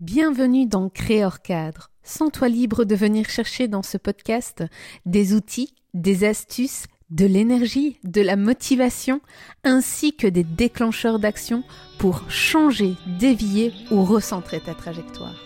Bienvenue 0.00 0.66
dans 0.66 0.90
Créor 0.90 1.40
Cadre. 1.40 1.90
Sens-toi 2.02 2.50
libre 2.50 2.84
de 2.84 2.94
venir 2.94 3.30
chercher 3.30 3.66
dans 3.66 3.82
ce 3.82 3.96
podcast 3.96 4.62
des 5.06 5.32
outils, 5.32 5.74
des 5.94 6.24
astuces, 6.24 6.84
de 7.08 7.24
l'énergie, 7.24 7.98
de 8.04 8.20
la 8.20 8.36
motivation, 8.36 9.22
ainsi 9.64 10.14
que 10.14 10.26
des 10.26 10.44
déclencheurs 10.44 11.18
d'action 11.18 11.64
pour 11.96 12.30
changer, 12.30 12.92
dévier 13.18 13.72
ou 13.90 14.04
recentrer 14.04 14.60
ta 14.60 14.74
trajectoire. 14.74 15.45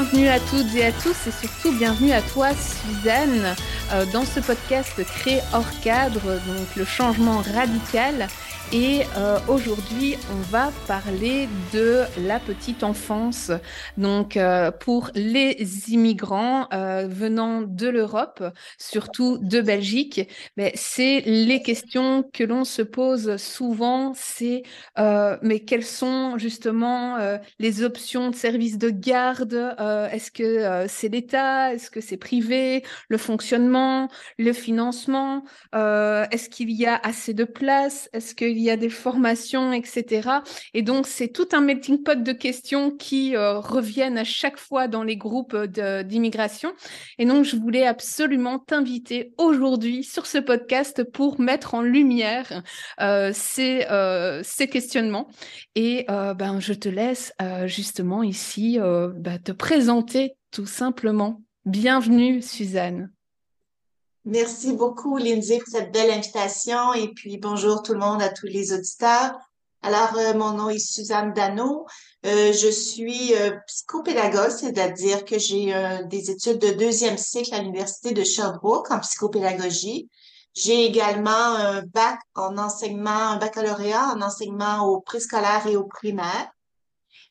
Bienvenue 0.00 0.28
à 0.28 0.40
toutes 0.40 0.74
et 0.74 0.86
à 0.86 0.92
tous 0.92 1.26
et 1.26 1.30
surtout 1.30 1.72
bienvenue 1.72 2.12
à 2.12 2.22
toi 2.22 2.48
Suzanne 2.54 3.54
euh, 3.92 4.06
dans 4.06 4.24
ce 4.24 4.40
podcast 4.40 4.94
créé 5.04 5.40
hors 5.52 5.68
cadre, 5.82 6.22
donc 6.22 6.74
le 6.74 6.86
changement 6.86 7.42
radical 7.54 8.28
et 8.72 9.02
euh, 9.16 9.40
aujourd'hui, 9.48 10.14
on 10.32 10.40
va 10.52 10.70
parler 10.86 11.48
de 11.72 12.04
la 12.20 12.38
petite 12.38 12.84
enfance. 12.84 13.50
Donc, 13.96 14.36
euh, 14.36 14.70
pour 14.70 15.10
les 15.16 15.56
immigrants 15.88 16.68
euh, 16.72 17.08
venant 17.10 17.62
de 17.62 17.88
l'Europe, 17.88 18.44
surtout 18.78 19.38
de 19.38 19.60
Belgique, 19.60 20.28
ben, 20.56 20.70
c'est 20.76 21.22
les 21.26 21.62
questions 21.62 22.22
que 22.32 22.44
l'on 22.44 22.62
se 22.62 22.82
pose 22.82 23.36
souvent. 23.38 24.12
C'est 24.14 24.62
mais 25.42 25.60
quelles 25.60 25.84
sont 25.84 26.36
justement 26.36 27.16
les 27.58 27.82
options 27.82 28.30
de 28.30 28.36
services 28.36 28.76
de 28.76 28.90
garde 28.90 29.74
Est-ce 30.12 30.30
que 30.30 30.86
c'est 30.88 31.08
l'État 31.08 31.72
Est-ce 31.72 31.90
que 31.90 32.00
c'est 32.00 32.18
privé 32.18 32.84
Le 33.08 33.16
fonctionnement, 33.16 34.08
le 34.38 34.52
financement 34.52 35.44
Est-ce 35.72 36.50
qu'il 36.50 36.70
y 36.70 36.86
a 36.86 37.00
assez 37.02 37.32
de 37.32 37.44
place 37.44 38.10
Est-ce 38.12 38.34
qu'il 38.34 38.59
il 38.60 38.64
y 38.64 38.70
a 38.70 38.76
des 38.76 38.90
formations, 38.90 39.72
etc. 39.72 40.28
Et 40.74 40.82
donc, 40.82 41.06
c'est 41.06 41.28
tout 41.28 41.48
un 41.52 41.60
melting 41.60 42.02
pot 42.02 42.22
de 42.22 42.32
questions 42.32 42.90
qui 42.90 43.34
euh, 43.34 43.58
reviennent 43.58 44.18
à 44.18 44.24
chaque 44.24 44.58
fois 44.58 44.86
dans 44.86 45.02
les 45.02 45.16
groupes 45.16 45.56
d'immigration. 45.56 46.72
Et 47.18 47.24
donc, 47.24 47.44
je 47.44 47.56
voulais 47.56 47.86
absolument 47.86 48.58
t'inviter 48.58 49.32
aujourd'hui 49.38 50.04
sur 50.04 50.26
ce 50.26 50.38
podcast 50.38 51.04
pour 51.04 51.40
mettre 51.40 51.74
en 51.74 51.82
lumière 51.82 52.62
euh, 53.00 53.30
ces, 53.34 53.86
euh, 53.90 54.42
ces, 54.44 54.68
questionnements. 54.68 55.28
Et 55.74 56.04
ben, 56.08 56.60
je 56.60 56.74
te 56.74 56.88
laisse 56.88 57.32
justement 57.64 58.22
ici 58.22 58.78
ben, 58.78 59.38
te 59.38 59.52
présenter 59.52 60.34
tout 60.50 60.66
simplement. 60.66 61.42
Bienvenue, 61.64 62.42
Suzanne. 62.42 63.10
Merci 64.30 64.74
beaucoup, 64.74 65.16
Lindsay, 65.16 65.58
pour 65.58 65.66
cette 65.66 65.90
belle 65.90 66.12
invitation. 66.12 66.94
Et 66.94 67.08
puis, 67.08 67.36
bonjour 67.36 67.82
tout 67.82 67.94
le 67.94 67.98
monde, 67.98 68.22
à 68.22 68.28
tous 68.28 68.46
les 68.46 68.72
auditeurs. 68.72 69.32
Alors, 69.82 70.16
euh, 70.16 70.34
mon 70.34 70.52
nom 70.52 70.70
est 70.70 70.78
Suzanne 70.78 71.32
Dano. 71.32 71.84
Euh, 72.24 72.52
je 72.52 72.70
suis 72.70 73.34
euh, 73.34 73.50
psychopédagogue, 73.66 74.52
c'est-à-dire 74.52 75.24
que 75.24 75.36
j'ai 75.36 75.74
des 76.04 76.30
études 76.30 76.58
de 76.58 76.70
deuxième 76.70 77.18
cycle 77.18 77.52
à 77.52 77.58
l'Université 77.58 78.12
de 78.12 78.22
Sherbrooke 78.22 78.92
en 78.92 79.00
psychopédagogie. 79.00 80.08
J'ai 80.54 80.84
également 80.84 81.30
un 81.30 81.82
bac 81.82 82.20
en 82.36 82.56
enseignement, 82.56 83.10
un 83.10 83.36
baccalauréat 83.36 84.14
en 84.14 84.22
enseignement 84.22 84.86
au 84.86 85.00
préscolaire 85.00 85.66
et 85.66 85.76
au 85.76 85.82
primaire. 85.82 86.52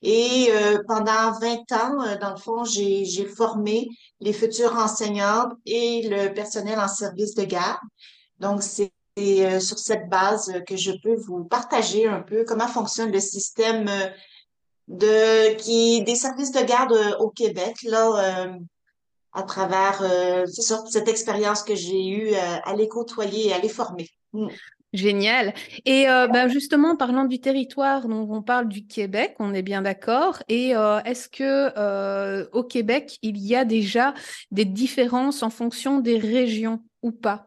Et 0.01 0.47
euh, 0.51 0.81
pendant 0.87 1.37
20 1.39 1.71
ans, 1.73 2.01
euh, 2.03 2.17
dans 2.17 2.31
le 2.31 2.37
fond, 2.37 2.63
j'ai 2.63 3.25
formé 3.25 3.89
les 4.21 4.33
futures 4.33 4.75
enseignantes 4.75 5.53
et 5.65 6.07
le 6.07 6.33
personnel 6.33 6.79
en 6.79 6.87
service 6.87 7.35
de 7.35 7.43
garde. 7.43 7.79
Donc, 8.39 8.63
c'est 8.63 8.93
euh, 9.19 9.59
sur 9.59 9.77
cette 9.77 10.07
base 10.09 10.53
que 10.65 10.77
je 10.77 10.91
peux 11.03 11.15
vous 11.15 11.43
partager 11.43 12.07
un 12.07 12.21
peu 12.21 12.45
comment 12.45 12.67
fonctionne 12.67 13.11
le 13.11 13.19
système 13.19 13.89
de 14.87 15.55
qui 15.55 16.03
des 16.03 16.15
services 16.15 16.51
de 16.51 16.61
garde 16.61 16.97
au 17.19 17.29
Québec 17.29 17.75
là 17.83 18.47
à 19.33 19.43
travers 19.43 20.01
c'est 20.47 20.73
cette 20.89 21.09
expérience 21.09 21.61
que 21.61 21.75
j'ai 21.75 22.07
eue 22.07 22.33
à 22.33 22.73
les 22.75 22.87
côtoyer 22.87 23.49
et 23.49 23.53
à 23.53 23.59
les 23.59 23.69
former. 23.69 24.07
Mm. 24.31 24.47
Génial. 24.91 25.53
Et 25.85 26.09
euh, 26.09 26.27
bah, 26.27 26.47
justement, 26.47 26.95
parlant 26.95 27.25
du 27.25 27.39
territoire, 27.39 28.07
donc 28.07 28.31
on 28.31 28.41
parle 28.41 28.67
du 28.67 28.87
Québec, 28.87 29.35
on 29.37 29.53
est 29.53 29.61
bien 29.61 29.83
d'accord. 29.83 30.41
Et 30.49 30.75
euh, 30.75 30.99
est-ce 31.03 31.29
que 31.29 31.71
euh, 31.77 32.47
au 32.53 32.63
Québec, 32.63 33.19
il 33.21 33.37
y 33.37 33.55
a 33.55 33.65
déjà 33.65 34.15
des 34.49 34.65
différences 34.65 35.43
en 35.43 35.51
fonction 35.51 35.99
des 35.99 36.17
régions 36.17 36.81
ou 37.03 37.11
pas? 37.11 37.45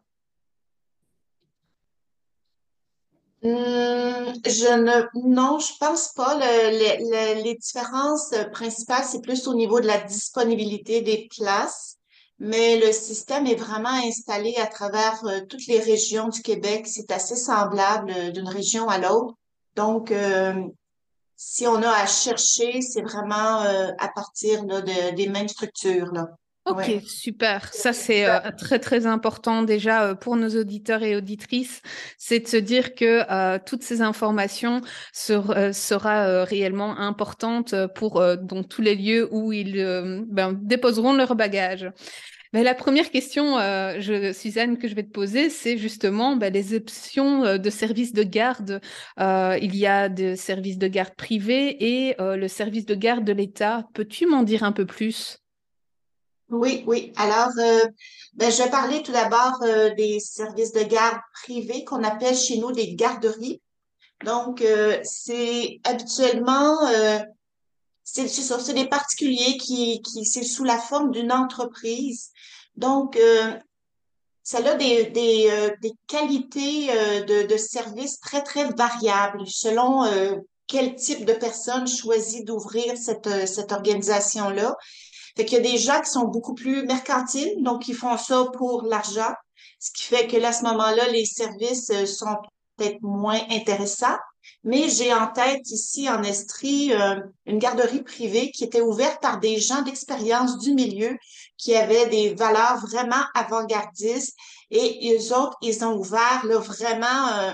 Hum, 3.43 4.33
je 4.47 4.79
ne, 4.79 5.29
non, 5.29 5.59
je 5.59 5.73
pense 5.81 6.13
pas. 6.13 6.39
les 6.39 7.57
différences 7.61 8.33
principales, 8.53 9.03
c'est 9.05 9.21
plus 9.21 9.49
au 9.49 9.55
niveau 9.55 9.81
de 9.81 9.89
la 9.89 9.99
disponibilité 9.99 11.01
des 11.01 11.29
places 11.37 11.99
mais 12.39 12.79
le 12.79 12.93
système 12.93 13.47
est 13.47 13.55
vraiment 13.55 13.89
installé 14.05 14.57
à 14.57 14.67
travers 14.67 15.25
euh, 15.25 15.41
toutes 15.49 15.67
les 15.67 15.79
régions 15.79 16.29
du 16.29 16.43
Québec. 16.43 16.87
C'est 16.87 17.11
assez 17.13 17.37
semblable 17.37 18.11
euh, 18.11 18.31
d'une 18.31 18.49
région 18.49 18.89
à 18.89 18.99
l'autre. 18.99 19.35
Donc, 19.77 20.11
euh, 20.11 20.55
si 21.37 21.67
on 21.67 21.83
a 21.83 21.91
à 21.91 22.07
chercher, 22.07 22.83
c'est 22.83 23.03
vraiment 23.03 23.61
à 23.99 24.09
partir 24.15 24.65
de, 24.65 25.15
des 25.15 25.29
mêmes 25.29 25.49
structures. 25.49 26.13
Là. 26.13 26.29
Ok, 26.65 27.03
super. 27.07 27.73
Ça, 27.73 27.93
c'est 27.93 28.27
très, 28.57 28.79
très 28.79 29.07
important 29.07 29.63
déjà 29.63 30.15
pour 30.15 30.37
nos 30.37 30.49
auditeurs 30.51 31.03
et 31.03 31.17
auditrices. 31.17 31.83
C'est 32.19 32.41
de 32.41 32.49
se 32.49 32.57
dire 32.57 32.95
que 32.95 33.59
toutes 33.65 33.83
ces 33.83 34.01
informations 34.01 34.81
ser, 35.13 35.41
sera 35.73 36.45
réellement 36.45 36.97
importante 36.99 37.75
pour 37.95 38.23
donc, 38.37 38.69
tous 38.69 38.83
les 38.83 38.95
lieux 38.95 39.29
où 39.33 39.53
ils 39.53 40.25
ben, 40.29 40.53
déposeront 40.53 41.15
leur 41.15 41.35
bagage. 41.35 41.91
Ben, 42.53 42.65
la 42.65 42.75
première 42.75 43.11
question, 43.11 43.59
euh, 43.59 43.99
je, 43.99 44.31
Suzanne, 44.35 44.77
que 44.77 44.87
je 44.87 44.95
vais 44.95 45.05
te 45.05 45.11
poser, 45.11 45.49
c'est 45.49 45.79
justement 45.79 46.37
ben, 46.37 46.53
les 46.53 46.75
options 46.75 47.45
euh, 47.45 47.57
de 47.57 47.71
services 47.71 48.13
de 48.13 48.23
garde. 48.23 48.83
Euh, 49.19 49.59
il 49.63 49.75
y 49.75 49.87
a 49.87 50.11
des 50.11 50.37
services 50.37 50.77
de 50.77 50.87
garde 50.87 51.15
privés 51.15 51.77
et 51.83 52.15
le 52.19 52.49
service 52.49 52.85
de 52.85 52.95
garde 52.95 53.25
de 53.25 53.33
l'État. 53.33 53.89
Peux-tu 53.95 54.27
m'en 54.27 54.43
dire 54.43 54.65
un 54.65 54.73
peu 54.73 54.85
plus? 54.85 55.42
Oui, 56.53 56.85
oui. 56.87 57.13
Alors, 57.17 57.51
ben, 58.35 58.51
je 58.53 58.63
vais 58.63 58.71
parler 58.71 59.03
tout 59.03 59.11
d'abord 59.13 59.59
des 59.97 60.21
services 60.21 60.73
de 60.73 60.83
garde 60.85 61.19
privés 61.43 61.85
qu'on 61.85 62.05
appelle 62.05 62.37
chez 62.37 62.59
nous 62.59 62.71
des 62.73 62.95
garderies. 62.95 63.61
Donc, 64.25 64.63
c'est 65.03 65.81
habituellement 65.85 66.77
c'est 68.05 68.29
c'est 68.29 68.75
des 68.75 68.89
particuliers 68.89 69.57
qui, 69.57 70.03
qui 70.03 70.25
c'est 70.25 70.43
sous 70.43 70.65
la 70.65 70.79
forme 70.79 71.11
d'une 71.13 71.33
entreprise. 71.33 72.31
Donc, 72.77 73.17
euh, 73.17 73.53
ça 74.43 74.59
a 74.59 74.75
des, 74.75 75.07
des, 75.07 75.49
euh, 75.51 75.71
des 75.81 75.93
qualités 76.07 76.91
euh, 76.91 77.23
de, 77.23 77.47
de 77.47 77.57
services 77.57 78.19
très, 78.21 78.43
très 78.43 78.69
variables 78.71 79.47
selon 79.47 80.05
euh, 80.05 80.37
quel 80.67 80.97
type 80.97 81.25
de 81.25 81.33
personne 81.33 81.87
choisit 81.87 82.45
d'ouvrir 82.45 82.97
cette, 82.97 83.47
cette 83.47 83.73
organisation-là. 83.73 84.77
Fait 85.37 85.45
qu'il 85.45 85.59
y 85.59 85.61
a 85.61 85.73
des 85.73 85.79
gens 85.79 86.01
qui 86.01 86.11
sont 86.11 86.29
beaucoup 86.29 86.55
plus 86.55 86.85
mercantiles, 86.85 87.63
donc 87.63 87.89
ils 87.89 87.95
font 87.95 88.17
ça 88.17 88.47
pour 88.57 88.83
l'argent, 88.83 89.33
ce 89.79 89.91
qui 89.91 90.05
fait 90.05 90.27
que 90.27 90.37
là, 90.37 90.49
à 90.49 90.53
ce 90.53 90.63
moment-là, 90.65 91.09
les 91.09 91.25
services 91.25 91.91
sont 92.05 92.37
peut-être 92.77 93.01
moins 93.03 93.41
intéressants. 93.51 94.19
Mais 94.65 94.89
j'ai 94.89 95.13
en 95.13 95.29
tête 95.29 95.71
ici 95.71 96.09
en 96.09 96.23
Estrie 96.23 96.93
euh, 96.93 97.21
une 97.47 97.59
garderie 97.59 98.03
privée 98.03 98.51
qui 98.51 98.65
était 98.65 98.81
ouverte 98.81 99.21
par 99.23 99.39
des 99.39 99.59
gens 99.59 99.83
d'expérience 99.83 100.59
du 100.59 100.75
milieu 100.75 101.17
qui 101.57 101.77
avaient 101.77 102.09
des 102.09 102.35
valeurs 102.35 102.79
vraiment 102.79 103.23
avant-gardistes 103.35 104.37
et 104.71 105.17
eux 105.17 105.37
autres, 105.37 105.57
ils 105.63 105.85
ont 105.85 105.97
ouvert 105.97 106.45
là, 106.45 106.59
vraiment 106.59 107.29
euh, 107.35 107.53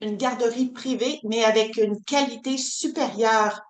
une 0.00 0.16
garderie 0.16 0.70
privée, 0.70 1.18
mais 1.24 1.44
avec 1.44 1.76
une 1.76 2.02
qualité 2.04 2.58
supérieure 2.58 3.62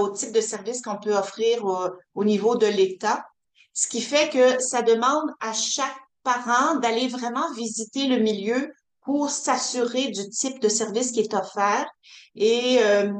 au 0.00 0.08
type 0.10 0.32
de 0.32 0.40
service 0.40 0.82
qu'on 0.82 0.98
peut 0.98 1.14
offrir 1.14 1.64
au, 1.64 1.88
au 2.14 2.24
niveau 2.24 2.56
de 2.56 2.66
l'État. 2.66 3.24
Ce 3.74 3.88
qui 3.88 4.00
fait 4.00 4.28
que 4.28 4.62
ça 4.62 4.82
demande 4.82 5.30
à 5.40 5.52
chaque 5.52 5.96
parents 6.22 6.76
d'aller 6.76 7.08
vraiment 7.08 7.52
visiter 7.52 8.06
le 8.06 8.18
milieu 8.18 8.72
pour 9.04 9.30
s'assurer 9.30 10.08
du 10.08 10.28
type 10.28 10.60
de 10.60 10.68
service 10.68 11.12
qui 11.12 11.20
est 11.20 11.34
offert. 11.34 11.86
Et 12.36 12.78
euh, 12.80 13.12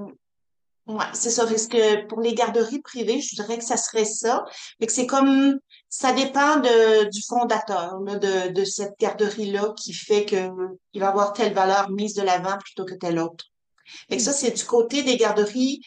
ouais, 0.86 1.04
c'est 1.12 1.30
ça. 1.30 1.46
Parce 1.46 1.66
que 1.66 2.06
pour 2.06 2.20
les 2.20 2.34
garderies 2.34 2.80
privées, 2.80 3.20
je 3.20 3.34
dirais 3.34 3.58
que 3.58 3.64
ça 3.64 3.76
serait 3.76 4.04
ça. 4.04 4.44
Mais 4.78 4.86
que 4.86 4.92
c'est 4.92 5.06
comme 5.06 5.58
ça 5.88 6.12
dépend 6.12 6.56
de, 6.56 7.10
du 7.10 7.22
fondateur 7.28 7.98
de, 8.00 8.52
de 8.52 8.64
cette 8.64 8.94
garderie-là 8.98 9.74
qui 9.76 9.92
fait 9.92 10.24
que 10.24 10.48
il 10.92 11.00
va 11.00 11.08
avoir 11.08 11.32
telle 11.32 11.52
valeur 11.52 11.90
mise 11.90 12.14
de 12.14 12.22
l'avant 12.22 12.56
plutôt 12.58 12.84
que 12.84 12.94
telle 12.94 13.18
autre. 13.18 13.46
Et 14.08 14.18
ça, 14.20 14.32
c'est 14.32 14.52
du 14.52 14.64
côté 14.64 15.02
des 15.02 15.16
garderies 15.16 15.80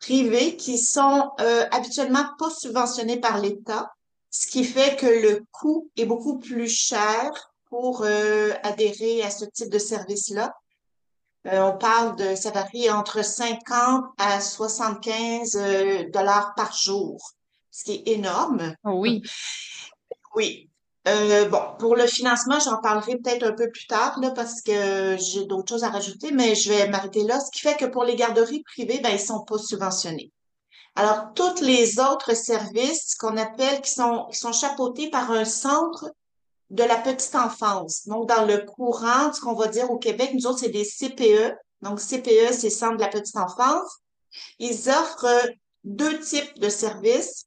privées 0.00 0.56
qui 0.56 0.78
sont 0.78 1.30
euh, 1.40 1.66
habituellement 1.70 2.24
pas 2.38 2.50
subventionnées 2.50 3.20
par 3.20 3.38
l'État, 3.38 3.90
ce 4.30 4.46
qui 4.46 4.64
fait 4.64 4.96
que 4.96 5.06
le 5.06 5.44
coût 5.52 5.90
est 5.96 6.06
beaucoup 6.06 6.38
plus 6.38 6.68
cher 6.68 7.52
pour 7.66 8.02
euh, 8.02 8.52
adhérer 8.62 9.22
à 9.22 9.30
ce 9.30 9.44
type 9.44 9.70
de 9.70 9.78
service-là. 9.78 10.54
Euh, 11.46 11.60
on 11.62 11.78
parle 11.78 12.16
de, 12.16 12.34
ça 12.34 12.50
varie 12.50 12.90
entre 12.90 13.24
50 13.24 14.04
à 14.18 14.40
75 14.40 15.56
euh, 15.56 16.04
dollars 16.10 16.54
par 16.56 16.76
jour, 16.76 17.32
ce 17.70 17.84
qui 17.84 17.92
est 17.92 18.08
énorme. 18.08 18.74
Oui. 18.84 19.22
Oui. 20.34 20.67
Euh, 21.08 21.48
bon, 21.48 21.62
pour 21.78 21.96
le 21.96 22.06
financement, 22.06 22.58
j'en 22.60 22.80
parlerai 22.80 23.16
peut-être 23.16 23.44
un 23.44 23.52
peu 23.52 23.70
plus 23.70 23.86
tard, 23.86 24.18
là, 24.20 24.30
parce 24.30 24.60
que 24.60 25.16
j'ai 25.18 25.46
d'autres 25.46 25.68
choses 25.70 25.84
à 25.84 25.88
rajouter, 25.88 26.32
mais 26.32 26.54
je 26.54 26.70
vais 26.70 26.88
m'arrêter 26.88 27.22
là. 27.24 27.40
Ce 27.40 27.50
qui 27.50 27.60
fait 27.60 27.76
que 27.76 27.86
pour 27.86 28.04
les 28.04 28.14
garderies 28.14 28.62
privées, 28.62 29.00
ben, 29.00 29.10
ils 29.10 29.20
sont 29.20 29.42
pas 29.44 29.58
subventionnés. 29.58 30.32
Alors, 30.96 31.32
tous 31.34 31.62
les 31.62 31.98
autres 31.98 32.34
services 32.34 33.14
qu'on 33.14 33.36
appelle, 33.36 33.80
qui 33.80 33.90
sont, 33.90 34.26
qui 34.30 34.38
sont 34.38 34.52
chapeautés 34.52 35.08
par 35.10 35.30
un 35.30 35.44
centre 35.44 36.12
de 36.70 36.84
la 36.84 36.96
petite 36.96 37.34
enfance. 37.36 38.06
Donc, 38.06 38.28
dans 38.28 38.44
le 38.44 38.58
courant, 38.58 39.32
ce 39.32 39.40
qu'on 39.40 39.54
va 39.54 39.68
dire 39.68 39.90
au 39.90 39.98
Québec, 39.98 40.32
nous 40.34 40.46
autres, 40.46 40.58
c'est 40.58 40.68
des 40.68 40.84
CPE. 40.84 41.54
Donc, 41.80 42.00
CPE, 42.00 42.52
c'est 42.52 42.70
Centre 42.70 42.96
de 42.96 43.02
la 43.02 43.08
petite 43.08 43.36
enfance. 43.36 44.00
Ils 44.58 44.90
offrent 44.90 45.48
deux 45.84 46.18
types 46.20 46.58
de 46.58 46.68
services. 46.68 47.46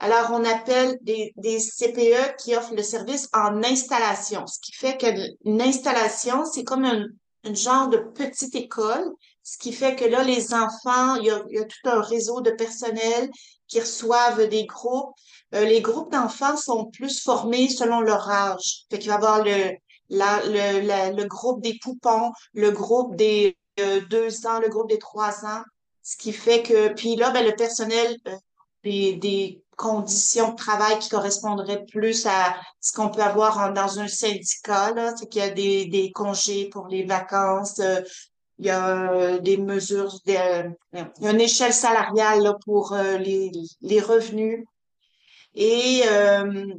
Alors, 0.00 0.30
on 0.32 0.44
appelle 0.44 0.96
des, 1.02 1.32
des 1.36 1.58
CPE 1.58 2.36
qui 2.38 2.54
offrent 2.54 2.74
le 2.74 2.82
service 2.82 3.28
en 3.32 3.62
installation, 3.64 4.46
ce 4.46 4.60
qui 4.60 4.72
fait 4.72 4.96
qu'une 4.96 5.60
installation, 5.60 6.44
c'est 6.44 6.64
comme 6.64 6.84
un, 6.84 7.06
genre 7.54 7.88
de 7.88 7.96
petite 7.96 8.54
école, 8.54 9.10
ce 9.42 9.56
qui 9.56 9.72
fait 9.72 9.96
que 9.96 10.04
là, 10.04 10.22
les 10.22 10.52
enfants, 10.52 11.16
il 11.16 11.24
y 11.24 11.30
a, 11.30 11.42
il 11.48 11.56
y 11.56 11.58
a 11.58 11.64
tout 11.64 11.88
un 11.88 12.00
réseau 12.00 12.42
de 12.42 12.50
personnel 12.50 13.30
qui 13.66 13.80
reçoivent 13.80 14.46
des 14.48 14.66
groupes 14.66 15.14
euh, 15.54 15.64
les 15.64 15.80
groupes 15.80 16.12
d'enfants 16.12 16.56
sont 16.56 16.86
plus 16.86 17.22
formés 17.22 17.68
selon 17.68 18.00
leur 18.00 18.28
âge. 18.28 18.84
Fait 18.90 18.98
qu'il 18.98 19.08
va 19.08 19.14
y 19.14 19.18
avoir 19.18 19.44
le, 19.44 19.72
la, 20.10 20.42
le, 20.44 21.16
le 21.16 21.24
groupe 21.24 21.62
des 21.62 21.78
poupons, 21.82 22.32
le 22.52 22.70
groupe 22.70 23.16
des 23.16 23.56
euh, 23.80 24.00
deux 24.10 24.46
ans, 24.46 24.60
le 24.60 24.68
groupe 24.68 24.88
des 24.88 24.98
trois 24.98 25.44
ans. 25.46 25.62
Ce 26.02 26.16
qui 26.16 26.32
fait 26.32 26.62
que, 26.62 26.88
puis 26.94 27.16
là, 27.16 27.30
ben, 27.30 27.44
le 27.44 27.54
personnel, 27.54 28.16
euh, 28.26 28.36
des, 28.84 29.14
des 29.14 29.62
conditions 29.78 30.50
de 30.50 30.56
travail 30.56 30.98
qui 30.98 31.08
correspondraient 31.08 31.86
plus 31.86 32.26
à 32.26 32.56
ce 32.80 32.92
qu'on 32.92 33.08
peut 33.08 33.22
avoir 33.22 33.72
dans 33.72 34.00
un 34.00 34.08
syndicat, 34.08 34.92
c'est 35.16 35.28
qu'il 35.28 35.40
y 35.40 35.44
a 35.44 35.50
des, 35.50 35.86
des 35.86 36.10
congés 36.12 36.68
pour 36.68 36.88
les 36.88 37.04
vacances, 37.04 37.80
il 38.58 38.66
y 38.66 38.70
a 38.70 39.38
des 39.38 39.56
mesures, 39.56 40.12
il 40.26 40.32
y 40.32 40.36
a 40.36 41.30
une 41.30 41.40
échelle 41.40 41.72
salariale 41.72 42.42
là, 42.42 42.54
pour 42.64 42.94
les, 42.94 43.52
les 43.80 44.00
revenus. 44.00 44.64
Et 45.54 46.02
euh, 46.06 46.74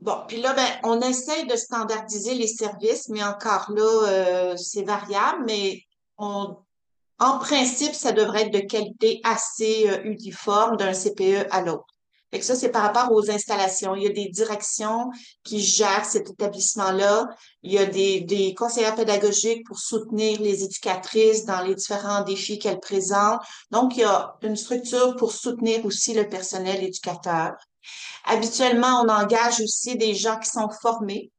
bon, 0.00 0.16
puis 0.28 0.40
là, 0.40 0.54
ben, 0.54 0.68
on 0.84 1.00
essaye 1.00 1.46
de 1.46 1.56
standardiser 1.56 2.34
les 2.34 2.48
services, 2.48 3.08
mais 3.08 3.22
encore 3.22 3.70
là, 3.70 4.08
euh, 4.08 4.56
c'est 4.56 4.82
variable, 4.82 5.44
mais 5.46 5.82
on, 6.18 6.56
en 7.20 7.38
principe, 7.38 7.94
ça 7.94 8.12
devrait 8.12 8.42
être 8.42 8.52
de 8.52 8.60
qualité 8.60 9.20
assez 9.24 9.88
euh, 9.88 10.02
uniforme 10.04 10.76
d'un 10.76 10.92
CPE 10.92 11.46
à 11.50 11.60
l'autre. 11.60 11.86
Fait 12.32 12.40
ça, 12.42 12.54
c'est 12.54 12.70
par 12.70 12.82
rapport 12.82 13.12
aux 13.12 13.28
installations. 13.30 13.96
Il 13.96 14.04
y 14.04 14.06
a 14.06 14.12
des 14.12 14.28
directions 14.28 15.10
qui 15.42 15.60
gèrent 15.60 16.04
cet 16.04 16.30
établissement-là. 16.30 17.28
Il 17.64 17.72
y 17.72 17.78
a 17.78 17.86
des, 17.86 18.20
des 18.20 18.54
conseillers 18.54 18.94
pédagogiques 18.94 19.66
pour 19.66 19.80
soutenir 19.80 20.40
les 20.40 20.62
éducatrices 20.62 21.44
dans 21.44 21.60
les 21.62 21.74
différents 21.74 22.22
défis 22.22 22.58
qu'elles 22.60 22.78
présentent. 22.78 23.40
Donc, 23.72 23.96
il 23.96 24.00
y 24.00 24.04
a 24.04 24.36
une 24.42 24.56
structure 24.56 25.16
pour 25.16 25.32
soutenir 25.32 25.84
aussi 25.84 26.14
le 26.14 26.28
personnel 26.28 26.84
éducateur. 26.84 27.54
Habituellement, 28.24 29.02
on 29.04 29.08
engage 29.08 29.60
aussi 29.60 29.96
des 29.96 30.14
gens 30.14 30.38
qui 30.38 30.50
sont 30.50 30.68
formés. 30.80 31.32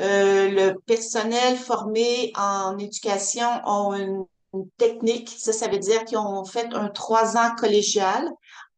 Euh, 0.00 0.48
le 0.50 0.74
personnel 0.86 1.56
formé 1.56 2.32
en 2.36 2.76
éducation 2.78 3.46
une, 3.64 4.02
une 4.02 4.26
technique, 4.78 5.34
ça, 5.36 5.52
ça 5.52 5.68
veut 5.68 5.78
dire 5.78 6.04
qu'ils 6.04 6.18
ont 6.18 6.44
fait 6.44 6.72
un 6.74 6.88
trois 6.88 7.36
ans 7.36 7.54
collégial 7.56 8.28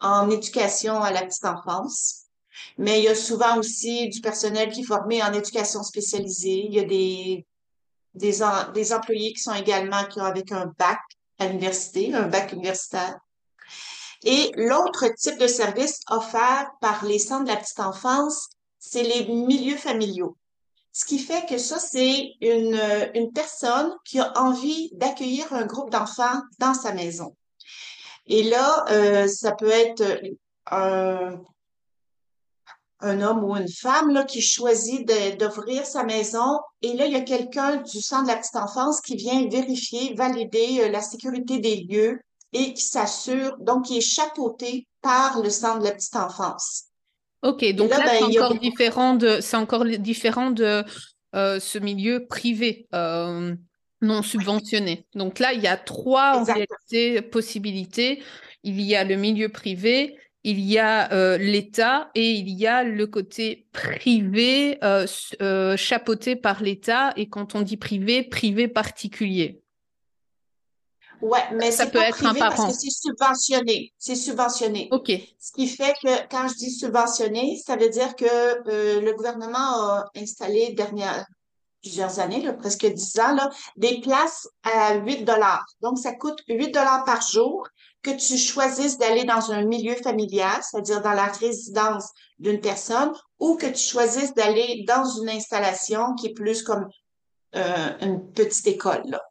en 0.01 0.31
éducation 0.31 1.03
à 1.03 1.11
la 1.11 1.23
petite 1.23 1.45
enfance. 1.45 2.25
Mais 2.77 3.01
il 3.01 3.05
y 3.05 3.09
a 3.09 3.15
souvent 3.15 3.59
aussi 3.59 4.09
du 4.09 4.21
personnel 4.21 4.71
qui 4.71 4.81
est 4.81 4.85
formé 4.85 5.23
en 5.23 5.33
éducation 5.33 5.83
spécialisée. 5.83 6.67
Il 6.67 6.75
y 6.75 6.81
a 6.81 7.45
des, 8.15 8.93
employés 8.93 9.33
qui 9.33 9.41
sont 9.41 9.55
également 9.55 10.05
qui 10.05 10.21
ont 10.21 10.25
avec 10.25 10.53
un 10.53 10.73
bac 10.79 11.01
à 11.39 11.47
l'université, 11.47 12.15
un 12.15 12.29
bac 12.29 12.53
universitaire. 12.53 13.19
Et 14.25 14.51
l'autre 14.57 15.07
type 15.17 15.39
de 15.39 15.47
service 15.47 16.01
offert 16.09 16.71
par 16.81 17.05
les 17.05 17.19
centres 17.19 17.45
de 17.45 17.51
la 17.51 17.57
petite 17.57 17.81
enfance, 17.81 18.49
c'est 18.79 19.05
les 19.05 19.27
milieux 19.27 19.77
familiaux. 19.77 20.37
Ce 20.99 21.05
qui 21.05 21.21
fait 21.21 21.47
que 21.49 21.59
ça, 21.59 21.79
c'est 21.79 22.33
une, 22.41 22.77
une 23.15 23.33
personne 23.33 23.95
qui 24.05 24.19
a 24.19 24.33
envie 24.37 24.91
d'accueillir 24.95 25.53
un 25.53 25.65
groupe 25.65 25.91
d'enfants 25.91 26.41
dans 26.59 26.75
sa 26.75 26.93
maison. 26.93 27.37
Et 28.27 28.43
là, 28.43 28.85
euh, 28.91 29.29
ça 29.29 29.53
peut 29.53 29.71
être 29.71 30.03
un, 30.67 31.41
un 32.99 33.21
homme 33.21 33.45
ou 33.45 33.55
une 33.55 33.69
femme 33.69 34.11
là, 34.11 34.25
qui 34.25 34.43
choisit 34.43 35.09
d'ouvrir 35.39 35.87
sa 35.87 36.03
maison. 36.03 36.59
Et 36.83 36.95
là, 36.95 37.07
il 37.07 37.13
y 37.13 37.17
a 37.17 37.21
quelqu'un 37.21 37.77
du 37.77 38.01
centre 38.01 38.25
de 38.25 38.33
la 38.33 38.37
petite 38.37 38.57
enfance 38.57 39.01
qui 39.01 39.15
vient 39.15 39.49
vérifier, 39.49 40.15
valider 40.15 40.81
euh, 40.81 40.89
la 40.89 41.01
sécurité 41.01 41.61
des 41.61 41.77
lieux 41.89 42.21
et 42.53 42.75
qui 42.75 42.83
s'assure, 42.83 43.57
donc 43.61 43.85
qui 43.85 43.99
est 43.99 44.01
chapeauté 44.01 44.89
par 45.01 45.41
le 45.43 45.51
centre 45.51 45.79
de 45.79 45.85
la 45.85 45.93
petite 45.93 46.17
enfance. 46.17 46.88
OK, 47.43 47.65
donc 47.75 47.91
là, 47.91 48.01
ben, 48.01 48.11
c'est 48.19 48.39
encore, 48.39 48.59
différent 48.59 49.15
de, 49.15 49.39
c'est 49.41 49.57
encore 49.57 49.85
différent 49.85 50.51
de 50.51 50.83
euh, 51.35 51.61
ce 51.61 51.79
milieu 51.79 52.27
privé 52.27 52.89
euh, 52.95 53.55
non 54.01 54.23
subventionné. 54.23 55.07
Donc 55.15 55.39
là, 55.39 55.53
il 55.53 55.61
y 55.61 55.67
a 55.67 55.77
trois 55.77 56.41
en 56.41 56.45
réalité 56.45 57.23
possibilités. 57.23 58.23
Il 58.65 58.81
y 58.81 58.97
a 58.97 59.05
le 59.05 59.17
milieu 59.17 59.51
privé, 59.51 60.17
il 60.43 60.59
y 60.59 60.79
a 60.79 61.13
euh, 61.13 61.39
l'État 61.39 62.11
et 62.17 62.33
il 62.33 62.49
y 62.49 62.67
a 62.67 62.83
le 62.83 63.07
côté 63.07 63.67
privé 63.73 64.79
chapeauté 65.77 66.35
par 66.35 66.63
l'État. 66.63 67.13
Et 67.17 67.29
quand 67.29 67.55
on 67.55 67.63
dit 67.63 67.77
privé, 67.77 68.25
privé 68.25 68.67
particulier. 68.67 69.61
Ouais, 71.21 71.43
mais 71.53 71.71
ça 71.71 71.87
peut 71.87 71.99
être 71.99 72.25
un 72.25 72.35
parent. 72.35 72.55
Parce 72.57 72.75
que 72.75 72.81
c'est 72.81 72.91
subventionné. 72.91 73.93
C'est 73.99 74.15
subventionné. 74.15 74.89
OK. 74.93 75.11
Ce 75.39 75.53
qui 75.53 75.67
fait 75.67 75.95
que 76.03 76.29
quand 76.29 76.49
je 76.49 76.55
dis 76.55 76.71
subventionné, 76.71 77.61
ça 77.65 77.77
veut 77.77 77.89
dire 77.89 78.15
que 78.15 78.25
euh, 78.25 79.01
le 79.01 79.13
gouvernement 79.15 79.59
a 79.59 80.05
installé 80.17 80.73
dernière 80.73 81.27
plusieurs 81.83 82.19
années, 82.19 82.43
là, 82.43 82.53
presque 82.53 82.87
dix 82.87 83.19
ans, 83.21 83.35
là, 83.35 83.51
des 83.77 84.01
places 84.01 84.49
à 84.63 84.97
8 84.97 85.25
dollars. 85.25 85.65
Donc, 85.81 85.99
ça 85.99 86.13
coûte 86.13 86.43
8 86.49 86.73
dollars 86.73 87.05
par 87.05 87.23
jour 87.23 87.67
que 88.03 88.11
tu 88.11 88.37
choisisses 88.37 88.99
d'aller 88.99 89.25
dans 89.25 89.53
un 89.53 89.65
milieu 89.65 89.95
familial, 89.95 90.61
c'est-à-dire 90.63 91.03
dans 91.03 91.13
la 91.13 91.27
résidence 91.27 92.11
d'une 92.39 92.61
personne, 92.61 93.13
ou 93.39 93.57
que 93.57 93.67
tu 93.67 93.83
choisisses 93.83 94.35
d'aller 94.35 94.85
dans 94.87 95.05
une 95.05 95.29
installation 95.29 96.15
qui 96.15 96.29
est 96.29 96.35
plus 96.35 96.63
comme 96.63 96.89
euh, 97.55 97.89
une 98.01 98.33
petite 98.33 98.67
école. 98.67 99.03
Là. 99.07 99.23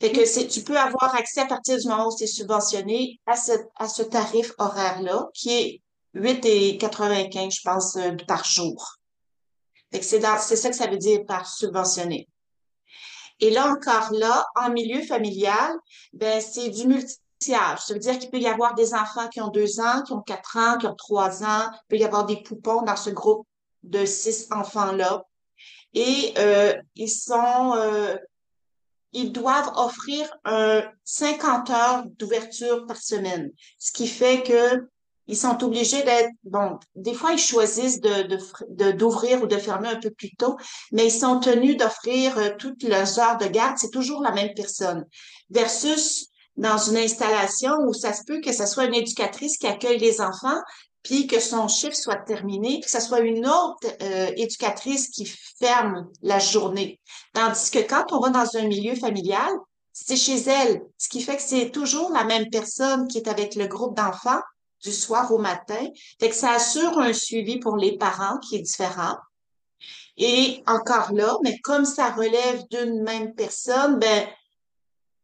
Fait 0.00 0.12
que 0.12 0.24
c'est, 0.24 0.46
tu 0.46 0.62
peux 0.62 0.78
avoir 0.78 1.14
accès 1.14 1.40
à 1.40 1.46
partir 1.46 1.78
du 1.78 1.88
moment 1.88 2.08
où 2.08 2.10
c'est 2.10 2.26
subventionné 2.26 3.20
à 3.26 3.36
ce, 3.36 3.52
à 3.76 3.88
ce 3.88 4.02
tarif 4.02 4.52
horaire-là, 4.58 5.28
qui 5.34 5.50
est 5.50 5.82
8,95, 6.14 7.56
je 7.56 7.60
pense, 7.62 7.96
euh, 7.96 8.12
par 8.26 8.44
jour. 8.44 8.98
Fait 9.92 10.00
que 10.00 10.04
c'est, 10.04 10.18
dans, 10.18 10.38
c'est 10.38 10.56
ça 10.56 10.70
que 10.70 10.76
ça 10.76 10.86
veut 10.86 10.98
dire 10.98 11.24
par 11.26 11.46
subventionné. 11.46 12.28
Et 13.40 13.50
là 13.50 13.70
encore 13.70 14.12
là, 14.12 14.44
en 14.56 14.70
milieu 14.70 15.02
familial, 15.02 15.72
ben 16.12 16.40
c'est 16.40 16.70
du 16.70 16.86
multi-âge. 16.86 17.78
Ça 17.78 17.94
veut 17.94 18.00
dire 18.00 18.18
qu'il 18.18 18.30
peut 18.30 18.40
y 18.40 18.48
avoir 18.48 18.74
des 18.74 18.94
enfants 18.94 19.28
qui 19.28 19.40
ont 19.40 19.48
deux 19.48 19.80
ans, 19.80 20.02
qui 20.02 20.12
ont 20.12 20.22
quatre 20.22 20.56
ans, 20.56 20.76
qui 20.76 20.86
ont 20.86 20.96
trois 20.96 21.44
ans. 21.44 21.70
Il 21.72 21.80
peut 21.88 21.98
y 21.98 22.04
avoir 22.04 22.26
des 22.26 22.42
poupons 22.42 22.82
dans 22.82 22.96
ce 22.96 23.10
groupe 23.10 23.46
de 23.84 24.04
six 24.04 24.48
enfants-là. 24.50 25.22
Et 25.94 26.34
euh, 26.36 26.74
ils 26.96 27.08
sont 27.08 27.74
euh, 27.76 28.16
ils 29.12 29.32
doivent 29.32 29.72
offrir 29.76 30.28
un 30.44 30.82
50 31.04 31.70
heures 31.70 32.04
d'ouverture 32.18 32.86
par 32.86 32.98
semaine, 32.98 33.50
ce 33.78 33.92
qui 33.92 34.06
fait 34.06 34.42
que 34.42 34.88
ils 35.28 35.36
sont 35.36 35.62
obligés 35.62 36.02
d'être, 36.02 36.30
bon, 36.42 36.78
des 36.96 37.12
fois, 37.12 37.32
ils 37.32 37.38
choisissent 37.38 38.00
d'ouvrir 38.00 39.42
ou 39.42 39.46
de 39.46 39.58
fermer 39.58 39.88
un 39.88 40.00
peu 40.00 40.10
plus 40.10 40.34
tôt, 40.34 40.56
mais 40.90 41.06
ils 41.06 41.12
sont 41.12 41.38
tenus 41.38 41.76
d'offrir 41.76 42.38
euh, 42.38 42.48
toutes 42.58 42.82
leurs 42.82 43.18
heures 43.18 43.36
de 43.36 43.46
garde. 43.46 43.76
C'est 43.76 43.90
toujours 43.90 44.22
la 44.22 44.32
même 44.32 44.54
personne. 44.56 45.04
Versus 45.50 46.28
dans 46.56 46.78
une 46.78 46.96
installation 46.96 47.72
où 47.86 47.92
ça 47.92 48.14
se 48.14 48.24
peut 48.24 48.40
que 48.40 48.52
ce 48.52 48.66
soit 48.66 48.86
une 48.86 48.94
éducatrice 48.94 49.58
qui 49.58 49.66
accueille 49.66 49.98
les 49.98 50.22
enfants, 50.22 50.60
puis 51.08 51.26
que 51.26 51.40
son 51.40 51.68
chiffre 51.68 51.96
soit 51.96 52.16
terminé, 52.16 52.80
que 52.80 52.90
ce 52.90 53.00
soit 53.00 53.20
une 53.20 53.46
autre 53.46 53.88
euh, 54.02 54.30
éducatrice 54.36 55.08
qui 55.08 55.24
ferme 55.24 56.06
la 56.20 56.38
journée. 56.38 57.00
Tandis 57.32 57.70
que 57.70 57.78
quand 57.78 58.12
on 58.12 58.20
va 58.20 58.28
dans 58.28 58.58
un 58.58 58.66
milieu 58.66 58.94
familial, 58.94 59.50
c'est 59.90 60.18
chez 60.18 60.36
elle, 60.36 60.82
ce 60.98 61.08
qui 61.08 61.22
fait 61.22 61.36
que 61.36 61.42
c'est 61.42 61.70
toujours 61.70 62.10
la 62.10 62.24
même 62.24 62.50
personne 62.50 63.08
qui 63.08 63.16
est 63.16 63.26
avec 63.26 63.54
le 63.54 63.66
groupe 63.66 63.96
d'enfants, 63.96 64.42
du 64.84 64.92
soir 64.92 65.32
au 65.32 65.38
matin. 65.38 65.82
Fait 66.20 66.28
que 66.28 66.34
ça 66.34 66.52
assure 66.52 66.98
un 66.98 67.14
suivi 67.14 67.58
pour 67.58 67.78
les 67.78 67.96
parents 67.96 68.36
qui 68.40 68.56
est 68.56 68.62
différent. 68.62 69.16
Et 70.18 70.62
encore 70.66 71.14
là, 71.14 71.38
mais 71.42 71.58
comme 71.60 71.86
ça 71.86 72.10
relève 72.10 72.64
d'une 72.70 73.02
même 73.02 73.34
personne, 73.34 73.98
ben, 73.98 74.28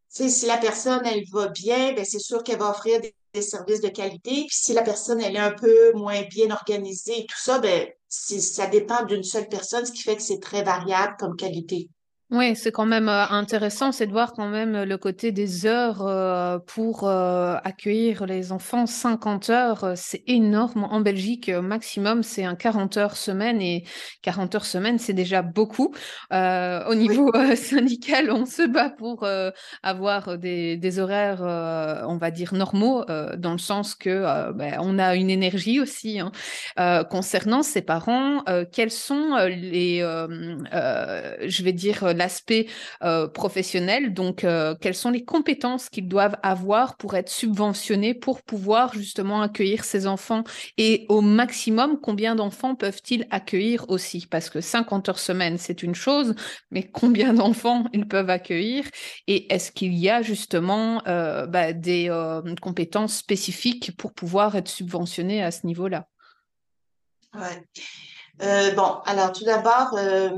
si 0.09 0.47
la 0.47 0.57
personne, 0.57 1.05
elle 1.05 1.25
va 1.31 1.49
bien, 1.49 1.93
ben, 1.93 2.03
c'est 2.03 2.17
sûr 2.17 2.41
qu'elle 2.41 2.57
va 2.57 2.71
offrir 2.71 2.99
des, 3.01 3.13
services 3.41 3.81
de 3.81 3.89
qualité. 3.89 4.45
Puis 4.47 4.49
si 4.51 4.73
la 4.73 4.83
personne, 4.83 5.21
elle 5.21 5.35
est 5.35 5.39
un 5.39 5.51
peu 5.51 5.93
moins 5.93 6.21
bien 6.23 6.51
organisée 6.51 7.21
et 7.21 7.25
tout 7.25 7.39
ça, 7.39 7.59
ben, 7.59 7.87
ça 8.07 8.67
dépend 8.67 9.03
d'une 9.05 9.23
seule 9.23 9.49
personne, 9.49 9.85
ce 9.85 9.91
qui 9.91 10.03
fait 10.03 10.15
que 10.15 10.21
c'est 10.21 10.39
très 10.39 10.63
variable 10.63 11.15
comme 11.19 11.35
qualité. 11.35 11.89
Oui, 12.31 12.55
c'est 12.55 12.71
quand 12.71 12.87
même 12.87 13.07
euh, 13.07 13.27
intéressant, 13.29 13.91
c'est 13.91 14.07
de 14.07 14.11
voir 14.11 14.33
quand 14.33 14.47
même 14.47 14.81
le 14.81 14.97
côté 14.97 15.31
des 15.31 15.67
heures 15.67 16.01
euh, 16.01 16.57
pour 16.57 17.07
euh, 17.07 17.55
accueillir 17.63 18.25
les 18.25 18.51
enfants. 18.51 18.87
50 18.87 19.51
heures, 19.51 19.93
c'est 19.95 20.23
énorme. 20.25 20.85
En 20.85 21.01
Belgique, 21.01 21.49
maximum, 21.49 22.23
c'est 22.23 22.43
un 22.43 22.55
40 22.55 22.97
heures 22.97 23.15
semaine 23.15 23.61
et 23.61 23.83
40 24.23 24.55
heures 24.55 24.65
semaine, 24.65 24.97
c'est 24.97 25.13
déjà 25.13 25.43
beaucoup. 25.43 25.93
au 26.31 26.95
niveau 26.95 27.31
syndical, 27.55 28.31
on 28.31 28.47
se 28.47 28.65
bat 28.65 28.89
pour 28.89 29.27
avoir 29.83 30.39
des, 30.39 30.77
des 30.77 30.99
horaires, 30.99 31.41
on 32.07 32.17
va 32.17 32.31
dire, 32.31 32.55
normaux, 32.55 33.05
dans 33.37 33.51
le 33.51 33.59
sens 33.59 33.93
que 33.93 34.51
ben, 34.53 34.77
on 34.81 34.97
a 34.97 35.15
une 35.15 35.29
énergie 35.29 35.79
aussi. 35.79 36.19
Hein. 36.19 36.31
concernant 37.11 37.61
ses 37.61 37.83
parents, 37.83 38.43
quels 38.71 38.91
sont 38.91 39.35
les, 39.47 39.99
je 39.99 41.63
vais 41.63 41.73
dire, 41.73 42.14
l'aspect 42.15 42.67
euh, 43.03 43.27
professionnel. 43.27 44.13
Donc, 44.13 44.43
euh, 44.43 44.75
quelles 44.79 44.95
sont 44.95 45.11
les 45.11 45.23
compétences 45.23 45.89
qu'ils 45.89 46.07
doivent 46.07 46.37
avoir 46.43 46.97
pour 46.97 47.15
être 47.15 47.29
subventionnés, 47.29 48.13
pour 48.13 48.41
pouvoir 48.41 48.93
justement 48.93 49.41
accueillir 49.41 49.83
ces 49.83 50.07
enfants 50.07 50.43
Et 50.77 51.05
au 51.09 51.21
maximum, 51.21 51.99
combien 52.01 52.35
d'enfants 52.35 52.75
peuvent-ils 52.75 53.27
accueillir 53.31 53.85
aussi? 53.89 54.25
Parce 54.29 54.49
que 54.49 54.61
50 54.61 55.09
heures 55.09 55.19
semaine, 55.19 55.57
c'est 55.57 55.83
une 55.83 55.95
chose, 55.95 56.35
mais 56.71 56.83
combien 56.83 57.33
d'enfants 57.33 57.85
ils 57.93 58.07
peuvent 58.07 58.29
accueillir? 58.29 58.85
Et 59.27 59.53
est-ce 59.53 59.71
qu'il 59.71 59.93
y 59.93 60.09
a 60.09 60.21
justement 60.21 61.01
euh, 61.07 61.45
bah, 61.45 61.73
des 61.73 62.09
compétences 62.61 63.17
spécifiques 63.17 63.95
pour 63.97 64.13
pouvoir 64.13 64.55
être 64.55 64.69
subventionnés 64.69 65.43
à 65.43 65.51
ce 65.51 65.67
niveau-là? 65.67 66.07
Euh, 68.41 68.71
bon, 68.71 68.99
alors 69.05 69.31
tout 69.31 69.45
d'abord, 69.45 69.93
euh, 69.93 70.29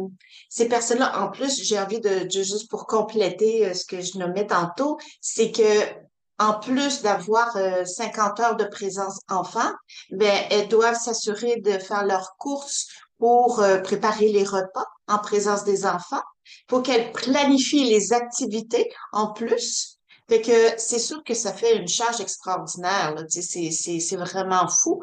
ces 0.49 0.67
personnes-là, 0.67 1.19
en 1.23 1.29
plus, 1.29 1.63
j'ai 1.63 1.79
envie 1.79 1.99
de, 1.99 2.29
juste 2.29 2.69
pour 2.69 2.85
compléter 2.85 3.67
euh, 3.67 3.73
ce 3.73 3.85
que 3.85 4.01
je 4.01 4.17
nommais 4.17 4.47
tantôt, 4.47 4.97
c'est 5.21 5.51
que 5.51 6.07
en 6.39 6.59
plus 6.59 7.01
d'avoir 7.01 7.57
50 7.83 8.39
heures 8.41 8.55
de 8.57 8.65
présence 8.65 9.19
enfant, 9.27 9.71
ben 10.11 10.39
elles 10.51 10.67
doivent 10.67 10.99
s'assurer 10.99 11.59
de 11.61 11.79
faire 11.79 12.05
leurs 12.05 12.35
courses 12.37 12.85
pour 13.17 13.63
préparer 13.83 14.27
les 14.27 14.43
repas 14.43 14.85
en 15.07 15.17
présence 15.17 15.63
des 15.63 15.87
enfants. 15.87 16.21
Faut 16.69 16.83
qu'elles 16.83 17.11
planifient 17.11 17.89
les 17.89 18.13
activités 18.13 18.87
en 19.13 19.33
plus. 19.33 19.97
Fait 20.29 20.41
que 20.41 20.77
c'est 20.77 20.99
sûr 20.99 21.23
que 21.23 21.33
ça 21.33 21.53
fait 21.53 21.75
une 21.75 21.87
charge 21.87 22.21
extraordinaire. 22.21 23.15
C'est 23.29 24.15
vraiment 24.17 24.67
fou. 24.67 25.01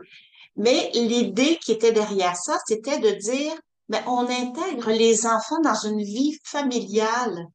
Mais 0.56 0.90
l'idée 0.94 1.58
qui 1.62 1.72
était 1.72 1.92
derrière 1.92 2.36
ça, 2.36 2.58
c'était 2.66 2.98
de 2.98 3.10
dire, 3.10 3.54
mais 3.88 4.00
ben, 4.00 4.08
on 4.08 4.28
intègre 4.28 4.90
les 4.90 5.26
enfants 5.26 5.60
dans 5.62 5.74
une 5.74 6.02
vie 6.02 6.38
familiale. 6.44 7.46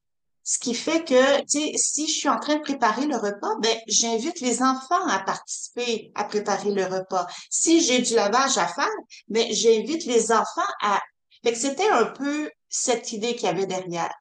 Ce 0.43 0.57
qui 0.57 0.73
fait 0.73 1.03
que, 1.03 1.41
tu 1.41 1.59
sais, 1.59 1.71
si 1.75 2.07
je 2.07 2.19
suis 2.19 2.29
en 2.29 2.39
train 2.39 2.55
de 2.55 2.61
préparer 2.61 3.05
le 3.05 3.15
repas, 3.15 3.55
ben, 3.61 3.77
j'invite 3.87 4.41
les 4.41 4.61
enfants 4.61 5.05
à 5.07 5.19
participer 5.19 6.11
à 6.15 6.23
préparer 6.23 6.71
le 6.71 6.85
repas. 6.85 7.27
Si 7.49 7.81
j'ai 7.81 7.99
du 7.99 8.15
lavage 8.15 8.57
à 8.57 8.67
faire, 8.67 8.89
ben, 9.27 9.47
j'invite 9.51 10.05
les 10.05 10.31
enfants 10.31 10.61
à... 10.81 10.99
Fait 11.43 11.53
que 11.53 11.57
c'était 11.57 11.89
un 11.89 12.05
peu 12.05 12.49
cette 12.67 13.11
idée 13.13 13.35
qu'il 13.35 13.45
y 13.45 13.49
avait 13.49 13.65
derrière. 13.65 14.13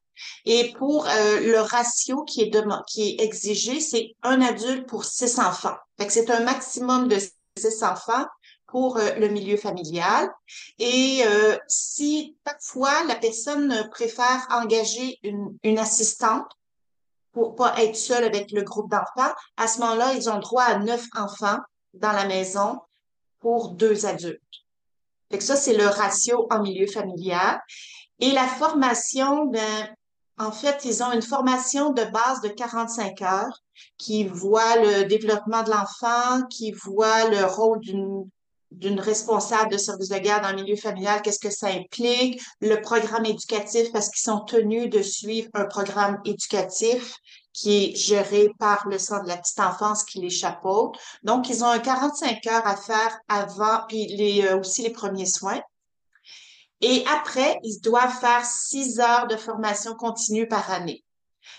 Et 0.45 0.73
pour 0.79 1.07
euh, 1.07 1.41
le 1.41 1.61
ratio 1.61 2.25
qui 2.25 2.43
est, 2.43 2.53
qui 2.89 3.11
est 3.11 3.23
exigé, 3.23 3.81
c'est 3.81 4.13
un 4.23 4.41
adulte 4.41 4.87
pour 4.87 5.05
six 5.05 5.39
enfants. 5.39 5.77
Fait 5.99 6.07
que 6.07 6.13
c'est 6.13 6.31
un 6.31 6.41
maximum 6.41 7.09
de 7.09 7.19
six 7.57 7.83
enfants 7.83 8.25
pour 8.69 8.99
euh, 8.99 9.15
le 9.17 9.29
milieu 9.29 9.57
familial. 9.57 10.31
Et 10.79 11.23
euh, 11.27 11.57
si 11.67 12.37
parfois 12.45 13.03
la 13.05 13.17
personne 13.17 13.89
préfère 13.91 14.47
engager 14.51 15.19
une, 15.25 15.59
une 15.65 15.79
assistante 15.79 16.47
pour 17.33 17.57
pas 17.57 17.83
être 17.83 17.97
seule 17.97 18.25
avec 18.25 18.53
le 18.53 18.63
groupe 18.63 18.91
d'enfants, 18.91 19.35
à 19.57 19.67
ce 19.67 19.81
moment-là, 19.81 20.15
ils 20.15 20.31
ont 20.31 20.39
droit 20.39 20.65
à 20.65 20.79
neuf 20.79 21.07
enfants 21.17 21.59
dans 21.95 22.13
la 22.13 22.27
maison 22.27 22.79
pour 23.41 23.71
deux 23.71 24.07
adultes. 24.07 24.43
Fait 25.31 25.39
que 25.39 25.45
ça, 25.45 25.57
c'est 25.57 25.77
le 25.77 25.87
ratio 25.87 26.47
en 26.51 26.63
milieu 26.63 26.87
familial. 26.87 27.61
Et 28.19 28.33
la 28.33 28.47
formation, 28.47 29.47
ben, 29.47 29.89
en 30.39 30.53
fait, 30.53 30.85
ils 30.85 31.03
ont 31.03 31.13
une 31.13 31.23
formation 31.23 31.91
de 31.91 32.05
base 32.05 32.41
de 32.41 32.49
45 32.49 33.23
heures 33.23 33.63
qui 33.97 34.25
voit 34.25 34.77
le 34.77 35.05
développement 35.05 35.63
de 35.63 35.71
l'enfant, 35.71 36.43
qui 36.49 36.73
voit 36.73 37.29
le 37.29 37.45
rôle 37.45 37.81
d'une 37.81 38.29
d'une 38.71 39.01
responsable 39.01 39.73
de 39.73 39.79
service 39.79 40.09
de 40.09 40.19
garde 40.19 40.45
en 40.45 40.55
milieu 40.55 40.77
familial, 40.77 41.23
qu'est-ce 41.23 41.39
que 41.39 41.51
ça 41.51 41.69
implique, 41.69 42.41
le 42.61 42.81
programme 42.81 43.25
éducatif, 43.25 43.91
parce 43.93 44.11
qu'ils 44.11 44.23
sont 44.23 44.41
tenus 44.41 44.91
de 44.91 45.03
suivre 45.03 45.49
un 45.55 45.65
programme 45.65 46.21
éducatif 46.25 47.15
qui 47.53 47.85
est 47.85 47.97
géré 47.97 48.51
par 48.59 48.87
le 48.89 48.99
Centre 48.99 49.25
de 49.25 49.29
la 49.29 49.37
petite 49.37 49.59
enfance 49.59 50.05
qui 50.05 50.21
les 50.21 50.31
chapeaute. 50.31 50.97
Donc, 51.23 51.49
ils 51.49 51.65
ont 51.65 51.69
un 51.69 51.79
45 51.79 52.47
heures 52.47 52.67
à 52.67 52.77
faire 52.77 53.19
avant, 53.29 53.81
puis 53.89 54.07
les, 54.07 54.47
euh, 54.47 54.59
aussi 54.59 54.83
les 54.83 54.91
premiers 54.91 55.27
soins. 55.27 55.61
Et 56.81 57.05
après, 57.09 57.59
ils 57.65 57.81
doivent 57.81 58.17
faire 58.21 58.45
six 58.45 59.01
heures 59.01 59.27
de 59.27 59.37
formation 59.37 59.95
continue 59.95 60.47
par 60.47 60.71
année. 60.71 61.05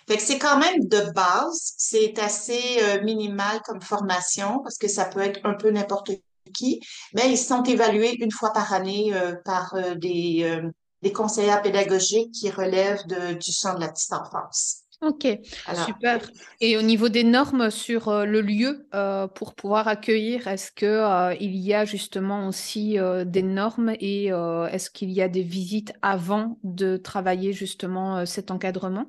Fait 0.08 0.16
que 0.16 0.24
c'est 0.24 0.40
quand 0.40 0.58
même 0.58 0.86
de 0.86 1.12
base, 1.12 1.74
c'est 1.78 2.18
assez 2.20 2.80
euh, 2.82 3.04
minimal 3.04 3.62
comme 3.66 3.82
formation 3.82 4.60
parce 4.64 4.78
que 4.78 4.88
ça 4.88 5.06
peut 5.06 5.20
être 5.20 5.40
un 5.44 5.56
peu 5.56 5.72
n'importe 5.72 6.12
qui, 6.54 6.80
mais 7.14 7.32
ils 7.32 7.38
sont 7.38 7.64
évalués 7.64 8.16
une 8.20 8.32
fois 8.32 8.52
par 8.54 8.74
année 8.74 9.12
euh, 9.14 9.36
par 9.46 9.74
euh, 9.76 9.96
des, 9.96 10.42
euh, 10.44 10.70
des 11.02 11.12
conseillers 11.12 11.62
pédagogiques 11.62 12.32
qui 12.32 12.50
relèvent 12.50 13.06
de, 13.08 13.34
du 13.34 13.52
centre 13.52 13.76
de 13.76 13.82
la 13.82 13.90
petite 13.90 14.14
enfance. 14.14 14.84
Ok, 15.02 15.26
super. 15.86 16.30
Et 16.60 16.76
au 16.76 16.82
niveau 16.82 17.08
des 17.08 17.24
normes 17.24 17.72
sur 17.72 18.12
le 18.26 18.42
lieu 18.42 18.86
pour 19.34 19.56
pouvoir 19.56 19.88
accueillir, 19.88 20.50
est-ce 20.50 20.74
que 20.74 21.34
il 21.42 21.56
y 21.56 21.74
a 21.74 21.86
justement 21.86 22.50
aussi 22.50 22.98
des 23.26 23.42
normes 23.42 23.94
et 24.02 24.26
est-ce 24.26 24.90
qu'il 24.90 25.12
y 25.12 25.22
a 25.22 25.30
des 25.30 25.42
visites 25.42 25.94
avant 26.02 26.60
de 26.64 26.98
travailler 26.98 27.54
justement 27.54 28.26
cet 28.26 28.52
encadrement? 28.52 29.06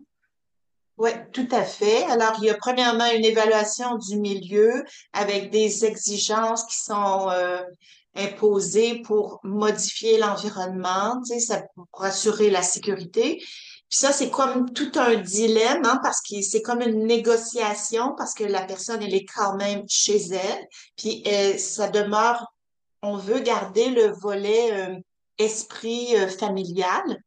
Oui, 1.01 1.13
tout 1.33 1.49
à 1.51 1.65
fait. 1.65 2.05
Alors, 2.11 2.35
il 2.43 2.45
y 2.45 2.51
a 2.51 2.59
premièrement 2.59 3.11
une 3.11 3.25
évaluation 3.25 3.97
du 3.97 4.19
milieu 4.19 4.85
avec 5.15 5.51
des 5.51 5.87
exigences 5.87 6.67
qui 6.67 6.77
sont 6.79 7.31
euh, 7.31 7.63
imposées 8.15 9.01
pour 9.01 9.41
modifier 9.43 10.19
l'environnement, 10.19 11.19
tu 11.27 11.33
sais, 11.33 11.41
ça, 11.41 11.63
pour 11.75 12.05
assurer 12.05 12.51
la 12.51 12.61
sécurité. 12.61 13.37
Puis 13.39 13.99
ça, 13.99 14.13
c'est 14.13 14.29
comme 14.29 14.75
tout 14.75 14.93
un 14.97 15.15
dilemme, 15.17 15.87
hein, 15.87 16.01
parce 16.03 16.21
que 16.21 16.43
c'est 16.43 16.61
comme 16.61 16.83
une 16.83 17.07
négociation, 17.07 18.15
parce 18.19 18.35
que 18.35 18.45
la 18.45 18.67
personne, 18.67 19.03
elle 19.03 19.15
est 19.15 19.25
quand 19.25 19.57
même 19.57 19.85
chez 19.89 20.19
elle. 20.33 20.67
Puis 20.99 21.23
euh, 21.27 21.57
ça 21.57 21.89
demeure, 21.89 22.53
on 23.01 23.17
veut 23.17 23.41
garder 23.41 23.89
le 23.89 24.09
volet 24.09 24.73
euh, 24.73 24.99
esprit 25.39 26.15
familial. 26.39 27.23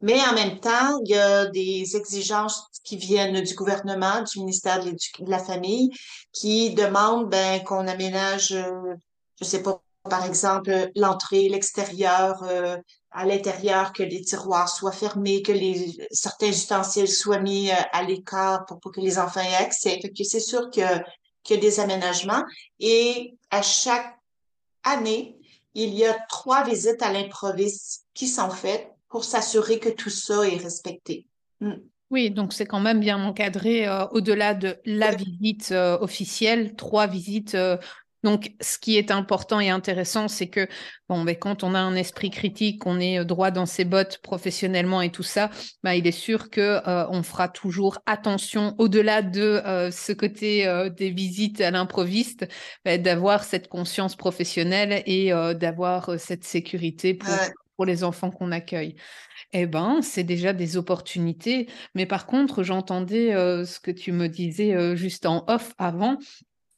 Mais 0.00 0.20
en 0.20 0.32
même 0.32 0.60
temps, 0.60 1.00
il 1.04 1.10
y 1.10 1.18
a 1.18 1.46
des 1.46 1.96
exigences 1.96 2.68
qui 2.84 2.96
viennent 2.96 3.42
du 3.42 3.54
gouvernement, 3.54 4.22
du 4.22 4.38
ministère 4.38 4.84
de, 4.84 4.94
la 5.26 5.38
Famille, 5.38 5.90
qui 6.32 6.74
demandent 6.74 7.28
ben, 7.28 7.62
qu'on 7.64 7.86
aménage, 7.88 8.52
euh, 8.52 8.94
je 9.40 9.44
sais 9.44 9.62
pas, 9.62 9.82
par 10.08 10.24
exemple, 10.24 10.90
l'entrée, 10.94 11.48
l'extérieur, 11.48 12.42
euh, 12.44 12.76
à 13.10 13.26
l'intérieur, 13.26 13.92
que 13.92 14.02
les 14.04 14.22
tiroirs 14.22 14.68
soient 14.68 14.92
fermés, 14.92 15.42
que 15.42 15.52
les 15.52 15.96
certains 16.12 16.48
ustensiles 16.48 17.08
soient 17.08 17.40
mis 17.40 17.70
euh, 17.70 17.74
à 17.92 18.04
l'écart 18.04 18.66
pour, 18.66 18.92
que 18.92 19.00
les 19.00 19.18
enfants 19.18 19.40
aient 19.40 19.64
accès. 19.64 20.00
C'est 20.22 20.40
sûr 20.40 20.70
que 20.70 20.80
qu'il 21.42 21.56
y 21.56 21.58
a 21.58 21.62
des 21.62 21.80
aménagements 21.80 22.44
et 22.78 23.38
à 23.50 23.62
chaque 23.62 24.18
année, 24.84 25.38
il 25.74 25.94
y 25.94 26.04
a 26.04 26.14
trois 26.28 26.64
visites 26.64 27.00
à 27.02 27.12
l'improviste 27.12 28.04
qui 28.12 28.26
sont 28.28 28.50
faites 28.50 28.90
pour 29.08 29.24
s'assurer 29.24 29.78
que 29.78 29.88
tout 29.88 30.10
ça 30.10 30.46
est 30.48 30.56
respecté. 30.56 31.26
Mm. 31.60 31.74
Oui, 32.10 32.30
donc 32.30 32.54
c'est 32.54 32.66
quand 32.66 32.80
même 32.80 33.00
bien 33.00 33.22
encadré 33.22 33.86
euh, 33.86 34.06
au-delà 34.12 34.54
de 34.54 34.78
la 34.86 35.14
visite 35.14 35.72
euh, 35.72 35.98
officielle, 36.00 36.74
trois 36.74 37.06
visites 37.06 37.54
euh, 37.54 37.76
donc, 38.24 38.50
ce 38.60 38.78
qui 38.78 38.98
est 38.98 39.12
important 39.12 39.60
et 39.60 39.70
intéressant, 39.70 40.26
c'est 40.26 40.48
que 40.48 40.66
bon, 41.08 41.22
ben, 41.22 41.36
quand 41.36 41.62
on 41.62 41.72
a 41.72 41.78
un 41.78 41.94
esprit 41.94 42.30
critique, 42.30 42.84
on 42.84 42.98
est 42.98 43.24
droit 43.24 43.52
dans 43.52 43.64
ses 43.64 43.84
bottes 43.84 44.18
professionnellement 44.24 45.00
et 45.02 45.12
tout 45.12 45.22
ça, 45.22 45.50
ben, 45.84 45.92
il 45.92 46.04
est 46.04 46.10
sûr 46.10 46.50
que 46.50 46.80
on 47.12 47.22
fera 47.22 47.48
toujours 47.48 48.00
attention 48.06 48.74
au-delà 48.78 49.22
de 49.22 49.62
ce 49.92 50.12
côté 50.12 50.66
des 50.96 51.10
visites 51.10 51.60
à 51.60 51.70
l'improviste, 51.70 52.48
ben, 52.84 53.00
d'avoir 53.00 53.44
cette 53.44 53.68
conscience 53.68 54.16
professionnelle 54.16 55.04
et 55.06 55.30
d'avoir 55.54 56.18
cette 56.18 56.42
sécurité 56.42 57.14
pour, 57.14 57.32
pour 57.78 57.86
les 57.86 58.02
enfants 58.02 58.32
qu'on 58.32 58.50
accueille. 58.50 58.96
Eh 59.52 59.66
ben, 59.66 60.02
c'est 60.02 60.24
déjà 60.24 60.52
des 60.52 60.76
opportunités. 60.76 61.68
Mais 61.94 62.06
par 62.06 62.26
contre, 62.26 62.64
j'entendais 62.64 63.30
ce 63.64 63.78
que 63.78 63.92
tu 63.92 64.10
me 64.10 64.28
disais 64.28 64.96
juste 64.96 65.26
en 65.26 65.44
off 65.46 65.74
avant, 65.78 66.18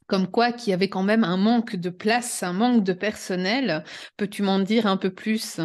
comme 0.07 0.31
quoi 0.31 0.53
qu'il 0.53 0.73
y 0.73 0.75
avait 0.75 0.91
quand 0.91 1.03
même 1.03 1.25
un 1.25 1.39
manque 1.39 1.75
de 1.77 1.89
place, 1.89 2.43
un 2.43 2.53
manque 2.53 2.85
de 2.85 2.93
personnel. 2.93 3.83
Peux-tu 4.19 4.43
m'en 4.43 4.59
dire 4.59 4.87
un 4.87 4.99
peu 4.99 5.09
plus? 5.09 5.59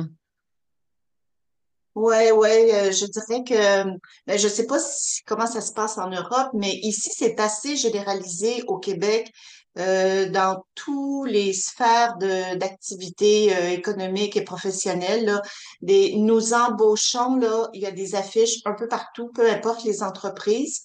Ouais, 1.96 2.32
ouais, 2.34 2.74
euh, 2.74 2.92
je 2.92 3.06
dirais 3.06 3.44
que 3.46 3.84
ben, 4.28 4.38
je 4.38 4.50
sais 4.50 4.68
pas 4.68 4.80
comment 5.26 5.48
ça 5.48 5.62
se 5.62 5.72
passe 5.72 5.98
en 5.98 6.10
Europe, 6.10 6.50
mais 6.54 6.74
ici 6.84 7.10
c'est 7.16 7.40
assez 7.40 7.78
généralisé 7.78 8.64
au 8.68 8.80
Québec 8.80 9.32
euh, 9.78 10.30
dans 10.30 10.66
tous 10.76 11.26
les 11.26 11.54
sphères 11.54 12.18
d'activité 12.18 13.56
euh, 13.56 13.72
économique 13.72 14.38
et 14.38 14.44
professionnelle. 14.44 15.26
Là, 15.26 15.42
des, 15.82 16.16
nous 16.16 16.54
embauchons 16.54 17.36
là, 17.38 17.70
il 17.74 17.82
y 17.82 17.86
a 17.86 17.92
des 17.92 18.16
affiches 18.16 18.60
un 18.66 18.74
peu 18.74 18.88
partout, 18.88 19.30
peu 19.34 19.50
importe 19.50 19.84
les 19.84 20.04
entreprises. 20.04 20.84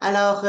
Alors, 0.00 0.44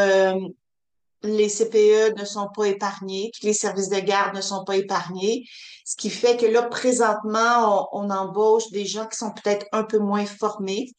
les 1.24 1.48
CPE 1.48 2.20
ne 2.20 2.26
sont 2.26 2.50
pas 2.54 2.66
épargnés, 2.66 3.32
les 3.42 3.54
services 3.54 3.90
de 3.90 4.00
garde 4.00 4.36
ne 4.36 4.42
sont 4.42 4.64
pas 4.66 4.76
épargnés, 4.76 5.46
ce 5.86 5.96
qui 5.96 6.10
fait 6.10 6.38
que 6.38 6.46
là, 6.46 6.64
présentement, 6.64 7.90
on, 7.94 8.10
embauche 8.10 8.70
des 8.72 8.86
gens 8.86 9.08
qui 9.08 9.18
sont 9.18 9.32
peut-être 9.32 9.66
un 9.72 9.84
peu 9.84 10.00
moins 10.00 10.26
formés. 10.26 10.92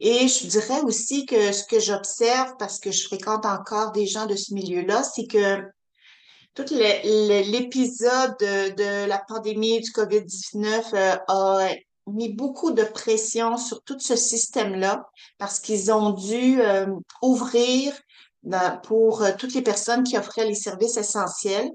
Et 0.00 0.26
je 0.26 0.46
dirais 0.46 0.80
aussi 0.82 1.26
que 1.26 1.52
ce 1.52 1.64
que 1.64 1.78
j'observe, 1.78 2.54
parce 2.58 2.80
que 2.80 2.90
je 2.90 3.06
fréquente 3.06 3.46
encore 3.46 3.92
des 3.92 4.06
gens 4.06 4.26
de 4.26 4.34
ce 4.36 4.52
milieu-là, 4.52 5.02
c'est 5.04 5.26
que 5.26 5.62
tout 6.54 6.64
l'épisode 6.74 8.36
de, 8.38 9.06
la 9.06 9.18
pandémie 9.18 9.80
du 9.80 9.90
COVID-19 9.90 10.94
euh, 10.94 11.16
a 11.28 11.68
mis 12.06 12.28
beaucoup 12.30 12.72
de 12.72 12.82
pression 12.82 13.56
sur 13.56 13.82
tout 13.82 13.98
ce 13.98 14.16
système-là 14.16 15.08
parce 15.38 15.60
qu'ils 15.60 15.92
ont 15.92 16.10
dû 16.10 16.60
euh, 16.60 16.86
ouvrir 17.22 17.94
pour 18.82 19.22
euh, 19.22 19.30
toutes 19.38 19.54
les 19.54 19.62
personnes 19.62 20.02
qui 20.02 20.18
offraient 20.18 20.46
les 20.46 20.54
services 20.54 20.96
essentiels. 20.96 21.70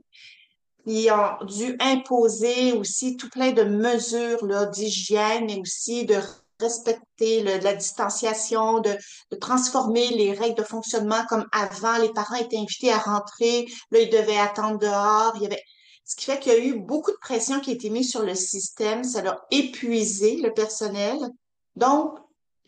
Ils 0.86 1.12
ont 1.12 1.46
dû 1.46 1.76
imposer 1.80 2.74
aussi 2.74 3.18
tout 3.18 3.30
plein 3.30 3.52
de 3.52 3.64
mesures 3.64 4.70
d'hygiène 4.70 5.50
et 5.50 5.60
aussi 5.60 6.06
de 6.06 6.18
respecter 6.60 7.44
la 7.44 7.74
distanciation, 7.74 8.80
de, 8.80 8.98
transformer 9.40 10.10
les 10.10 10.34
règles 10.34 10.58
de 10.58 10.64
fonctionnement 10.64 11.24
comme 11.30 11.46
avant. 11.52 11.98
Les 11.98 12.12
parents 12.12 12.36
étaient 12.36 12.58
invités 12.58 12.92
à 12.92 12.98
rentrer, 12.98 13.66
là, 13.92 14.00
ils 14.00 14.10
devaient 14.10 14.38
attendre 14.38 14.80
dehors. 14.80 15.34
Il 15.36 15.44
y 15.44 15.46
avait... 15.46 15.64
Ce 16.06 16.16
qui 16.16 16.24
fait 16.24 16.40
qu'il 16.40 16.54
y 16.54 16.56
a 16.56 16.60
eu 16.60 16.80
beaucoup 16.80 17.12
de 17.12 17.18
pression 17.20 17.60
qui 17.60 17.72
a 17.72 17.74
été 17.74 17.90
mise 17.90 18.10
sur 18.10 18.24
le 18.24 18.34
système. 18.34 19.04
Ça 19.04 19.20
a 19.20 19.38
épuisé 19.52 20.38
le 20.38 20.54
personnel. 20.54 21.18
Donc, 21.76 22.18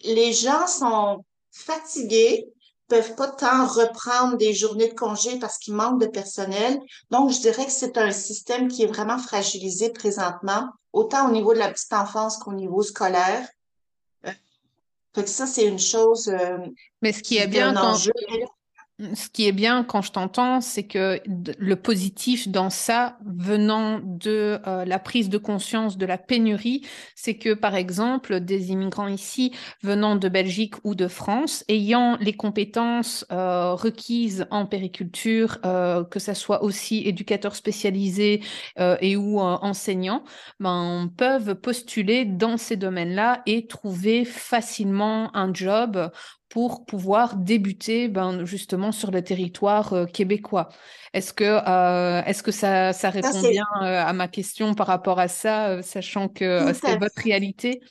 les 0.03 0.34
gens 0.34 0.67
sont 0.67 1.24
fatigués, 1.51 2.46
peuvent 2.89 3.15
pas 3.15 3.27
tant 3.29 3.65
reprendre 3.65 4.35
des 4.35 4.53
journées 4.53 4.90
de 4.90 4.94
congé 4.94 5.40
parce 5.40 5.57
qu'il 5.57 5.74
manque 5.74 6.01
de 6.01 6.07
personnel. 6.07 6.79
Donc, 7.11 7.31
je 7.31 7.40
dirais 7.40 7.66
que 7.66 7.72
c'est 7.72 7.98
un 7.98 8.11
système 8.11 8.68
qui 8.68 8.83
est 8.83 8.87
vraiment 8.87 9.18
fragilisé 9.18 9.92
présentement, 9.92 10.68
autant 10.92 11.29
au 11.29 11.31
niveau 11.31 11.53
de 11.53 11.59
la 11.59 11.72
petite 11.72 11.94
enfance 11.94 12.37
qu'au 12.37 12.53
niveau 12.53 12.81
scolaire. 12.81 13.48
Fait 15.15 15.24
que 15.24 15.29
ça, 15.29 15.48
c'est 15.48 15.65
une 15.65 15.79
chose. 15.79 16.27
Euh, 16.27 16.57
Mais 17.01 17.11
ce 17.11 17.24
qui, 17.24 17.37
est 17.37 17.48
bien 17.48 17.74
quand, 17.74 17.98
ce 19.14 19.29
qui 19.29 19.48
est 19.48 19.53
bien 19.53 19.83
quand 19.83 20.01
je 20.01 20.12
t'entends, 20.12 20.59
c'est 20.59 20.83
que 20.83 21.22
le 21.25 21.75
positif 21.75 22.50
dans 22.50 22.70
ça, 22.70 23.18
venant 23.25 24.00
de 24.03 24.59
euh, 24.68 24.83
la 24.83 25.00
prise 25.00 25.29
de 25.29 25.38
conscience 25.38 25.98
de 25.98 26.05
la 26.05 26.18
pénurie, 26.18 26.85
c'est 27.16 27.35
que 27.35 27.53
par 27.53 27.75
exemple, 27.75 28.42
des 28.42 28.72
immigrants 28.72 29.07
ici 29.07 29.53
venant 29.83 30.16
de 30.16 30.27
Belgique 30.27 30.75
ou 30.83 30.96
de 30.96 31.07
France, 31.07 31.64
ayant 31.70 32.18
les 32.20 32.33
compétences 32.33 33.25
euh, 33.31 33.74
requises 33.74 34.46
en 34.51 34.66
périculture, 34.66 35.57
euh, 35.66 36.03
que 36.03 36.20
ce 36.20 36.33
soit 36.33 36.64
aussi 36.64 37.07
éducateurs 37.07 37.55
spécialisés 37.55 38.42
et 39.01 39.16
ou 39.16 39.40
enseignants, 39.40 40.24
ben, 40.59 41.09
peuvent 41.18 41.55
postuler 41.55 42.25
dans 42.25 42.57
ces 42.57 42.75
domaines-là 42.75 43.42
et 43.46 43.68
trouver 43.68 44.25
facilement 44.25 45.35
un 45.35 45.53
job 45.53 46.12
pour 46.50 46.83
pouvoir 46.85 47.35
débuter 47.35 48.07
ben, 48.07 48.44
justement 48.44 48.92
sur 48.92 49.12
le 49.12 49.24
territoire 49.24 49.94
euh, 49.94 50.05
québécois. 50.05 50.70
Est-ce 51.14 51.31
que, 51.31 51.44
euh, 51.44 52.24
est-ce 52.25 52.44
que 52.44 52.51
ça, 52.51 52.92
ça 52.92 53.12
répond 53.12 53.42
bien 53.42 53.66
euh, 53.81 54.03
à 54.03 54.14
ma 54.14 54.27
question 54.27 54.74
par 54.74 54.88
rapport 54.88 55.20
à 55.20 55.27
ça, 55.27 55.81
sachant 55.83 56.27
que 56.27 56.74
c'est 56.74 56.98
votre 56.98 57.22
réalité? 57.22 57.81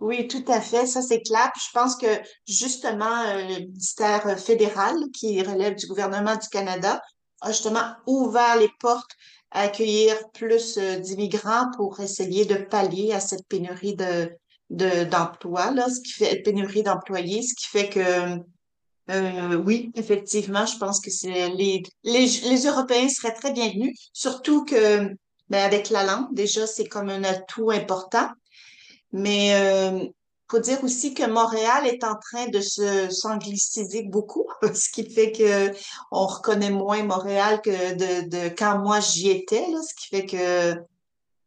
Oui, 0.00 0.26
tout 0.26 0.44
à 0.48 0.60
fait. 0.60 0.86
Ça, 0.86 1.00
c'est 1.00 1.20
clair. 1.20 1.52
je 1.56 1.70
pense 1.72 1.96
que 1.96 2.06
justement, 2.48 3.22
le 3.34 3.66
ministère 3.66 4.38
fédéral 4.38 4.96
qui 5.14 5.40
relève 5.42 5.76
du 5.76 5.86
gouvernement 5.86 6.34
du 6.34 6.48
Canada 6.48 7.00
a 7.40 7.52
justement 7.52 7.94
ouvert 8.06 8.56
les 8.58 8.70
portes 8.80 9.12
à 9.52 9.60
accueillir 9.62 10.16
plus 10.32 10.78
d'immigrants 10.78 11.70
pour 11.76 12.00
essayer 12.00 12.46
de 12.46 12.56
pallier 12.56 13.12
à 13.12 13.20
cette 13.20 13.46
pénurie 13.46 13.94
de, 13.94 14.32
d'emploi, 14.72 15.70
là, 15.72 15.88
ce 15.88 16.00
qui 16.00 16.12
fait 16.12 16.42
pénurie 16.42 16.82
d'employés, 16.82 17.42
ce 17.42 17.54
qui 17.54 17.66
fait 17.68 17.88
que 17.88 18.38
euh, 19.10 19.56
oui, 19.56 19.90
effectivement, 19.96 20.64
je 20.64 20.78
pense 20.78 21.00
que 21.00 21.10
c'est 21.10 21.50
les, 21.50 21.82
les, 22.04 22.26
les 22.26 22.66
Européens 22.66 23.08
seraient 23.08 23.34
très 23.34 23.52
bienvenus, 23.52 23.98
surtout 24.12 24.64
que 24.64 25.08
ben, 25.48 25.64
avec 25.64 25.90
la 25.90 26.04
langue, 26.04 26.32
déjà, 26.32 26.66
c'est 26.66 26.86
comme 26.86 27.10
un 27.10 27.24
atout 27.24 27.70
important. 27.70 28.28
Mais 29.12 29.54
euh, 29.54 30.06
faut 30.50 30.60
dire 30.60 30.82
aussi 30.84 31.14
que 31.14 31.26
Montréal 31.26 31.86
est 31.86 32.04
en 32.04 32.14
train 32.16 32.48
de 32.48 32.60
se 32.60 33.10
s'angliciser 33.10 34.04
beaucoup, 34.04 34.46
ce 34.74 34.90
qui 34.90 35.10
fait 35.10 35.32
que 35.32 35.72
on 36.10 36.26
reconnaît 36.26 36.70
moins 36.70 37.02
Montréal 37.02 37.60
que 37.62 37.70
de, 37.70 38.28
de 38.28 38.48
quand 38.54 38.78
moi 38.78 39.00
j'y 39.00 39.30
étais, 39.30 39.66
là, 39.70 39.80
ce 39.82 39.94
qui 39.94 40.08
fait 40.08 40.26
que 40.26 40.74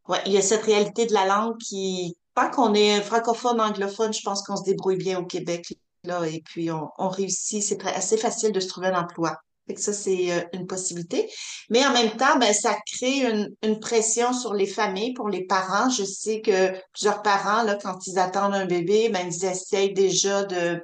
ouais, 0.08 0.18
il 0.26 0.32
y 0.32 0.38
a 0.38 0.42
cette 0.42 0.62
réalité 0.62 1.06
de 1.06 1.14
la 1.14 1.26
langue 1.26 1.56
qui 1.58 2.16
Tant 2.36 2.50
qu'on 2.50 2.74
est 2.74 3.00
francophone, 3.00 3.62
anglophone, 3.62 4.12
je 4.12 4.20
pense 4.22 4.42
qu'on 4.42 4.56
se 4.56 4.64
débrouille 4.64 4.98
bien 4.98 5.18
au 5.18 5.24
Québec, 5.24 5.72
là, 6.04 6.26
et 6.26 6.42
puis 6.44 6.70
on, 6.70 7.08
réussit. 7.08 7.62
C'est 7.62 7.82
assez 7.86 8.18
facile 8.18 8.52
de 8.52 8.60
se 8.60 8.68
trouver 8.68 8.88
un 8.88 9.00
emploi. 9.00 9.36
Fait 9.66 9.72
que 9.72 9.80
ça, 9.80 9.94
c'est 9.94 10.30
euh, 10.30 10.42
une 10.52 10.66
possibilité. 10.66 11.30
Mais 11.70 11.84
en 11.86 11.92
même 11.94 12.10
temps, 12.10 12.38
ben, 12.38 12.52
ça 12.52 12.76
crée 12.92 13.22
une, 13.22 13.48
une, 13.62 13.80
pression 13.80 14.34
sur 14.34 14.52
les 14.52 14.66
familles, 14.66 15.14
pour 15.14 15.30
les 15.30 15.46
parents. 15.46 15.88
Je 15.88 16.04
sais 16.04 16.42
que 16.42 16.72
plusieurs 16.92 17.22
parents, 17.22 17.62
là, 17.62 17.76
quand 17.82 18.06
ils 18.06 18.18
attendent 18.18 18.54
un 18.54 18.66
bébé, 18.66 19.08
ben, 19.08 19.26
ils 19.26 19.46
essayent 19.46 19.94
déjà 19.94 20.44
de, 20.44 20.80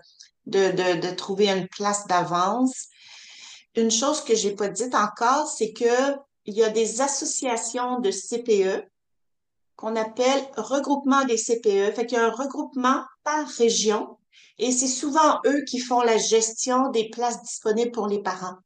de, 0.47 0.71
de, 0.71 1.07
de 1.07 1.15
trouver 1.15 1.51
une 1.51 1.69
place 1.69 2.07
d'avance. 2.07 2.87
Une 3.77 3.91
chose 3.91 4.25
que 4.25 4.35
j'ai 4.35 4.53
pas 4.57 4.69
dite 4.69 4.95
encore, 4.95 5.47
c'est 5.47 5.75
que 5.75 6.17
il 6.47 6.55
y 6.55 6.65
a 6.65 6.71
des 6.71 7.03
associations 7.03 8.01
de 8.01 8.11
CPE 8.11 8.85
qu'on 9.83 9.97
appelle 9.97 10.47
regroupement 10.57 11.25
des 11.25 11.37
CPE. 11.37 11.93
Fait 11.95 12.07
qu'il 12.07 12.17
y 12.17 12.21
a 12.21 12.27
un 12.27 12.31
regroupement 12.31 13.03
par 13.25 13.49
région 13.49 14.17
et 14.59 14.71
c'est 14.71 14.87
souvent 14.87 15.41
eux 15.45 15.65
qui 15.69 15.81
font 15.81 16.03
la 16.03 16.19
gestion 16.19 16.91
des 16.91 17.11
places 17.11 17.43
disponibles 17.43 17.91
pour 17.91 18.07
les 18.07 18.23
parents. 18.23 18.57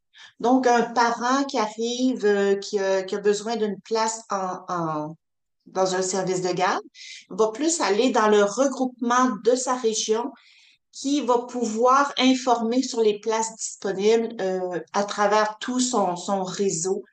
Donc, 0.40 0.66
un 0.66 0.82
parent 0.82 1.44
qui 1.44 1.56
arrive, 1.56 2.26
euh, 2.26 2.56
qui, 2.56 2.78
a, 2.78 3.02
besoin 3.18 3.56
d'une 3.56 3.80
place 3.80 4.20
dans 4.28 5.94
un 5.94 6.02
service 6.02 6.42
de 6.42 6.52
garde, 6.52 6.84
va 7.30 7.48
plus 7.48 7.80
aller 7.80 8.10
dans 8.10 8.28
le 8.28 8.44
regroupement 8.44 9.30
de 9.42 9.56
sa 9.56 9.74
région 9.74 10.30
qui 10.92 11.22
va 11.22 11.38
pouvoir 11.46 12.12
informer 12.18 12.82
sur 12.82 13.00
les 13.00 13.20
places 13.20 13.56
disponibles 13.56 14.36
euh, 14.40 14.80
à 14.92 15.04
travers 15.04 15.56
tout 15.60 15.80
son, 15.80 16.14
réseau 16.42 17.04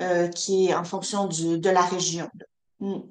euh, 0.00 0.26
qui 0.26 0.68
est 0.68 0.74
en 0.74 0.84
fonction 0.84 1.28
de 1.28 1.70
la 1.70 1.82
région. 1.82 2.28
Hmm. 2.80 3.02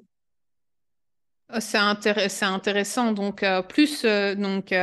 Euh, 1.52 1.58
c'est 1.60 2.44
intéressant. 2.44 3.12
Donc, 3.12 3.42
euh, 3.42 3.62
plus 3.62 4.04
euh, 4.04 4.34
donc, 4.34 4.74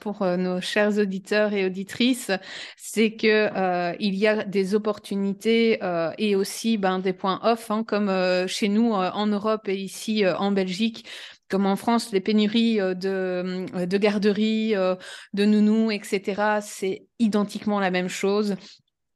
pour 0.00 0.24
nos 0.24 0.60
chers 0.60 0.98
auditeurs 0.98 1.52
et 1.52 1.66
auditrices, 1.66 2.30
c'est 2.76 3.12
que 3.12 3.96
il 4.00 4.14
y 4.14 4.26
a 4.26 4.44
des 4.44 4.74
opportunités 4.74 5.80
et 6.18 6.36
aussi 6.36 6.78
ben, 6.78 6.98
des 6.98 7.12
points 7.12 7.40
off, 7.42 7.70
hein, 7.70 7.84
comme 7.84 8.10
chez 8.46 8.68
nous 8.68 8.92
en 8.92 9.26
Europe 9.26 9.68
et 9.68 9.76
ici 9.76 10.24
en 10.26 10.52
Belgique 10.52 11.06
comme 11.50 11.64
en 11.64 11.76
France, 11.76 12.12
les 12.12 12.20
pénuries 12.20 12.76
de, 12.76 13.86
de 13.86 13.98
garderies, 13.98 14.74
de 14.74 15.44
nounous, 15.46 15.90
etc., 15.90 16.60
c'est 16.60 17.06
identiquement 17.18 17.80
la 17.80 17.90
même 17.90 18.08
chose 18.08 18.54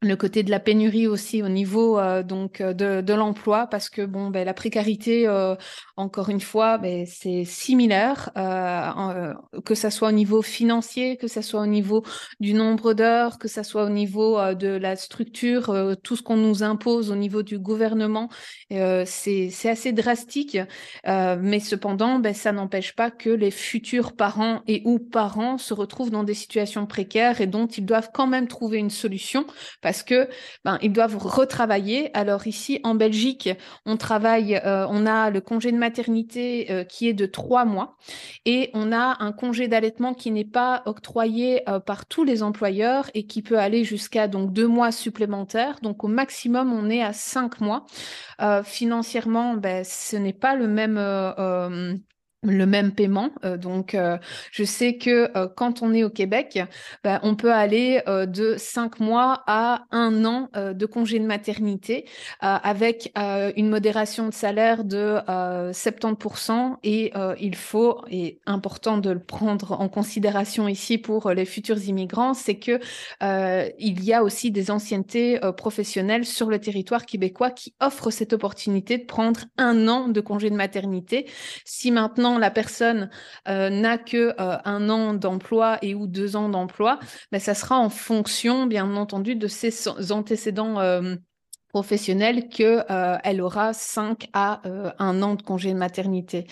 le 0.02 0.16
côté 0.16 0.42
de 0.42 0.50
la 0.50 0.60
pénurie 0.60 1.06
aussi 1.06 1.42
au 1.42 1.48
niveau 1.48 1.98
euh, 1.98 2.22
donc 2.22 2.60
euh, 2.60 2.74
de, 2.74 3.00
de 3.00 3.14
l'emploi 3.14 3.68
parce 3.68 3.88
que 3.88 4.02
bon 4.02 4.30
ben 4.30 4.44
la 4.44 4.52
précarité 4.52 5.28
euh, 5.28 5.54
encore 5.96 6.28
une 6.28 6.40
fois 6.40 6.78
ben, 6.78 7.06
c'est 7.06 7.44
similaire 7.44 8.30
que 9.64 9.74
ça 9.74 9.90
soit 9.90 10.08
au 10.08 10.12
niveau 10.12 10.42
financier 10.42 11.16
que 11.16 11.28
ça 11.28 11.42
soit 11.42 11.60
au 11.60 11.66
niveau 11.66 12.02
du 12.40 12.54
nombre 12.54 12.94
d'heures 12.94 13.38
que 13.38 13.48
ça 13.48 13.62
soit 13.62 13.84
au 13.84 13.90
niveau 13.90 14.38
de 14.54 14.68
la 14.68 14.96
structure 14.96 15.96
tout 16.02 16.16
ce 16.16 16.22
qu'on 16.22 16.36
nous 16.36 16.62
impose 16.62 17.10
au 17.10 17.16
niveau 17.16 17.42
du 17.42 17.58
gouvernement 17.58 18.28
c'est 18.70 19.50
c'est 19.50 19.68
assez 19.68 19.92
drastique 19.92 20.58
mais 21.06 21.60
cependant 21.60 22.18
ben, 22.18 22.34
ça 22.34 22.52
n'empêche 22.52 22.94
pas 22.94 23.10
que 23.10 23.30
les 23.30 23.50
futurs 23.50 24.14
parents 24.14 24.62
et 24.66 24.82
ou 24.84 24.98
parents 24.98 25.58
se 25.58 25.74
retrouvent 25.74 26.10
dans 26.10 26.24
des 26.24 26.34
situations 26.34 26.86
précaires 26.86 27.40
et 27.40 27.46
dont 27.46 27.66
ils 27.66 27.84
doivent 27.84 28.10
quand 28.12 28.26
même 28.26 28.48
trouver 28.48 28.78
une 28.78 28.90
solution 28.90 29.46
que 30.00 30.28
ben, 30.64 30.78
ils 30.80 30.92
doivent 30.92 31.18
retravailler. 31.18 32.10
Alors 32.14 32.46
ici 32.46 32.80
en 32.84 32.94
Belgique, 32.94 33.50
on 33.84 33.98
travaille, 33.98 34.56
euh, 34.64 34.86
on 34.88 35.04
a 35.04 35.28
le 35.28 35.42
congé 35.42 35.72
de 35.72 35.76
maternité 35.76 36.70
euh, 36.70 36.84
qui 36.84 37.08
est 37.08 37.12
de 37.12 37.26
trois 37.26 37.66
mois 37.66 37.98
et 38.46 38.70
on 38.72 38.92
a 38.92 39.22
un 39.22 39.32
congé 39.32 39.68
d'allaitement 39.68 40.14
qui 40.14 40.30
n'est 40.30 40.44
pas 40.46 40.82
octroyé 40.86 41.68
euh, 41.68 41.80
par 41.80 42.06
tous 42.06 42.24
les 42.24 42.42
employeurs 42.42 43.10
et 43.12 43.26
qui 43.26 43.42
peut 43.42 43.58
aller 43.58 43.84
jusqu'à 43.84 44.26
donc 44.28 44.54
deux 44.54 44.68
mois 44.68 44.92
supplémentaires. 44.92 45.78
Donc 45.82 46.04
au 46.04 46.08
maximum, 46.08 46.72
on 46.72 46.88
est 46.88 47.02
à 47.02 47.12
cinq 47.12 47.60
mois. 47.60 47.84
financièrement, 48.64 49.54
ben, 49.54 49.84
ce 49.84 50.16
n'est 50.16 50.32
pas 50.32 50.54
le 50.54 50.66
même 50.66 50.98
le 52.42 52.66
même 52.66 52.92
paiement. 52.92 53.30
Euh, 53.44 53.56
donc, 53.56 53.94
euh, 53.94 54.18
je 54.50 54.64
sais 54.64 54.96
que 54.96 55.36
euh, 55.36 55.48
quand 55.48 55.82
on 55.82 55.94
est 55.94 56.02
au 56.02 56.10
Québec, 56.10 56.58
bah, 57.04 57.20
on 57.22 57.36
peut 57.36 57.52
aller 57.52 58.02
de 58.06 58.56
cinq 58.56 59.00
mois 59.00 59.42
à 59.46 59.84
un 59.90 60.24
an 60.24 60.48
de 60.54 60.86
congé 60.86 61.18
de 61.18 61.26
maternité 61.26 62.06
avec 62.40 63.12
une 63.56 63.68
modération 63.68 64.28
de 64.28 64.34
salaire 64.34 64.84
de 64.84 65.18
70% 65.72 66.76
et 66.82 67.12
il 67.40 67.54
faut, 67.54 68.00
et 68.10 68.40
important 68.46 68.98
de 68.98 69.10
le 69.10 69.20
prendre 69.20 69.80
en 69.80 69.88
considération 69.88 70.68
ici 70.68 70.98
pour 70.98 71.30
les 71.30 71.44
futurs 71.44 71.82
immigrants, 71.84 72.34
c'est 72.34 72.56
que 72.56 72.80
il 73.78 74.04
y 74.04 74.12
a 74.12 74.22
aussi 74.22 74.50
des 74.50 74.70
anciennetés 74.70 75.38
professionnelles 75.56 76.24
sur 76.24 76.48
le 76.48 76.58
territoire 76.58 77.06
québécois 77.06 77.50
qui 77.50 77.74
offrent 77.80 78.10
cette 78.10 78.32
opportunité 78.32 78.98
de 78.98 79.04
prendre 79.04 79.40
un 79.58 79.88
an 79.88 80.08
de 80.08 80.20
congé 80.20 80.50
de 80.50 80.56
maternité. 80.56 81.26
Si 81.64 81.90
maintenant 81.90 82.31
la 82.38 82.50
personne 82.50 83.10
euh, 83.48 83.70
n'a 83.70 83.98
que 83.98 84.34
euh, 84.40 84.58
un 84.64 84.88
an 84.88 85.14
d'emploi 85.14 85.78
et 85.82 85.94
ou 85.94 86.06
deux 86.06 86.36
ans 86.36 86.48
d'emploi, 86.48 86.98
mais 87.30 87.38
ben, 87.38 87.40
ça 87.40 87.54
sera 87.54 87.78
en 87.78 87.90
fonction, 87.90 88.66
bien 88.66 88.96
entendu, 88.96 89.36
de 89.36 89.48
ses 89.48 89.88
antécédents 90.10 90.80
euh, 90.80 91.16
professionnels 91.68 92.48
que 92.48 92.84
elle 93.24 93.40
aura 93.40 93.72
cinq 93.72 94.28
à 94.34 94.60
un 94.98 95.22
an 95.22 95.36
de 95.36 95.42
congé 95.42 95.72
de 95.72 95.78
maternité. 95.78 96.46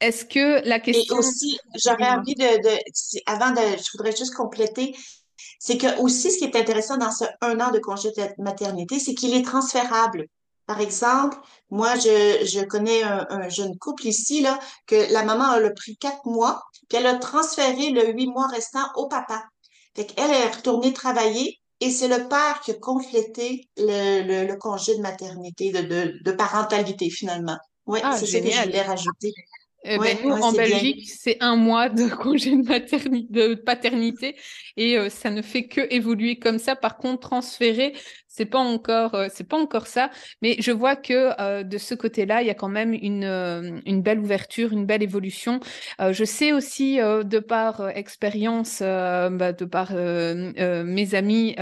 Est-ce 0.00 0.24
que 0.24 0.66
la 0.66 0.80
question... 0.80 1.16
Et 1.16 1.18
aussi, 1.18 1.58
j'aurais 1.74 2.08
envie 2.08 2.34
de, 2.34 2.44
avant 3.26 3.50
de, 3.50 3.60
je 3.76 3.90
voudrais 3.92 4.16
juste 4.16 4.34
compléter, 4.34 4.94
c'est 5.58 5.78
que 5.78 6.00
aussi 6.00 6.30
ce 6.30 6.38
qui 6.38 6.44
est 6.44 6.56
intéressant 6.56 6.96
dans 6.96 7.10
ce 7.10 7.24
un 7.40 7.60
an 7.60 7.70
de 7.70 7.78
congé 7.78 8.10
de 8.10 8.42
maternité, 8.42 8.98
c'est 8.98 9.14
qu'il 9.14 9.34
est 9.34 9.44
transférable. 9.44 10.26
Par 10.66 10.80
exemple, 10.80 11.36
moi, 11.70 11.94
je, 11.96 12.44
je 12.44 12.64
connais 12.64 13.02
un, 13.02 13.48
jeune 13.48 13.76
couple 13.78 14.06
ici, 14.06 14.42
là, 14.42 14.58
que 14.86 15.12
la 15.12 15.22
maman 15.22 15.44
a 15.44 15.60
le 15.60 15.74
pris 15.74 15.96
quatre 15.96 16.26
mois, 16.26 16.62
puis 16.88 16.98
elle 16.98 17.06
a 17.06 17.14
transféré 17.14 17.90
le 17.90 18.12
huit 18.12 18.26
mois 18.26 18.48
restant 18.48 18.86
au 18.96 19.06
papa. 19.08 19.44
Fait 19.94 20.06
qu'elle 20.06 20.30
est 20.30 20.50
retournée 20.50 20.92
travailler 20.92 21.60
et 21.80 21.90
c'est 21.90 22.08
le 22.08 22.28
père 22.28 22.60
qui 22.64 22.72
a 22.72 22.74
complété 22.74 23.68
le, 23.76 24.46
le, 24.46 24.56
congé 24.56 24.96
de 24.96 25.02
maternité, 25.02 25.70
de, 25.70 25.82
de, 25.82 26.18
de 26.22 26.32
parentalité 26.32 27.10
finalement. 27.10 27.58
Oui, 27.86 28.00
ah, 28.02 28.16
c'est 28.16 28.26
ce 28.26 28.38
que 28.38 28.50
je 28.50 28.62
voulais 28.62 28.82
rajouter. 28.82 29.32
Eh 29.88 29.98
ben, 29.98 30.18
nous, 30.24 30.32
en 30.32 30.52
Belgique, 30.52 31.08
c'est 31.08 31.36
un 31.40 31.54
mois 31.54 31.88
de 31.88 32.08
congé 32.22 32.50
de, 32.50 32.66
maternité, 32.66 33.26
de 33.30 33.54
paternité 33.54 34.36
et 34.76 34.98
euh, 34.98 35.08
ça 35.08 35.30
ne 35.30 35.42
fait 35.42 35.68
que 35.68 35.80
évoluer 35.94 36.38
comme 36.38 36.58
ça. 36.58 36.74
Par 36.74 36.96
contre, 36.96 37.28
transférer, 37.28 37.94
c'est 38.36 38.44
pas 38.44 38.58
encore 38.58 39.14
euh, 39.14 39.28
c'est 39.32 39.48
pas 39.48 39.56
encore 39.56 39.86
ça 39.86 40.10
mais 40.42 40.56
je 40.58 40.70
vois 40.70 40.94
que 40.94 41.40
euh, 41.40 41.62
de 41.62 41.78
ce 41.78 41.94
côté-là 41.94 42.42
il 42.42 42.48
y 42.48 42.50
a 42.50 42.54
quand 42.54 42.68
même 42.68 42.92
une 42.92 43.24
euh, 43.24 43.80
belle 43.86 44.20
ouverture 44.20 44.72
une 44.72 44.84
belle 44.86 45.02
évolution. 45.02 45.58
Je 45.98 46.24
sais 46.24 46.52
aussi 46.52 46.98
de 46.98 47.38
par 47.38 47.88
expérience 47.88 48.80
bah, 48.80 49.52
de 49.52 49.64
par 49.64 49.92
mes 49.92 51.14
amis 51.14 51.56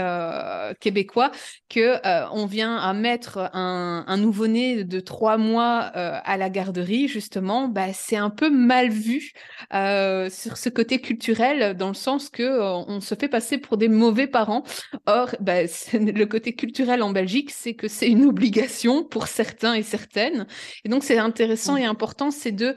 québécois 0.79 1.31
que 1.69 1.97
on 2.33 2.45
vient 2.45 2.77
à 2.77 2.93
mettre 2.93 3.49
un, 3.53 4.03
un 4.05 4.17
nouveau-né 4.17 4.83
de 4.83 4.99
trois 4.99 5.37
mois 5.37 5.79
à 5.79 6.37
la 6.37 6.49
garderie 6.49 7.07
justement. 7.07 7.67
Bah, 7.67 7.93
c'est 7.93 8.17
un 8.17 8.29
peu 8.29 8.49
mal 8.49 8.89
vu 8.89 9.31
sur 9.71 10.57
ce 10.57 10.69
côté 10.69 10.99
culturel 10.99 11.75
dans 11.75 11.87
le 11.87 11.93
sens 11.93 12.29
que 12.29 12.61
on 12.61 12.99
se 13.01 13.15
fait 13.15 13.29
passer 13.29 13.57
pour 13.57 13.77
des 13.77 13.89
mauvais 13.89 14.27
parents. 14.27 14.63
Or 15.07 15.35
bah, 15.39 15.63
le 15.93 16.25
côté 16.25 16.53
culturel 16.53 16.64
culturel 16.65 17.03
en 17.03 17.11
Belgique, 17.11 17.51
c'est 17.51 17.75
que 17.75 17.87
c'est 17.87 18.09
une 18.09 18.25
obligation 18.25 19.03
pour 19.03 19.27
certains 19.27 19.75
et 19.75 19.83
certaines. 19.83 20.47
Et 20.83 20.89
donc, 20.89 21.03
c'est 21.03 21.19
intéressant 21.19 21.77
et 21.77 21.85
important, 21.85 22.31
c'est 22.31 22.51
de 22.51 22.75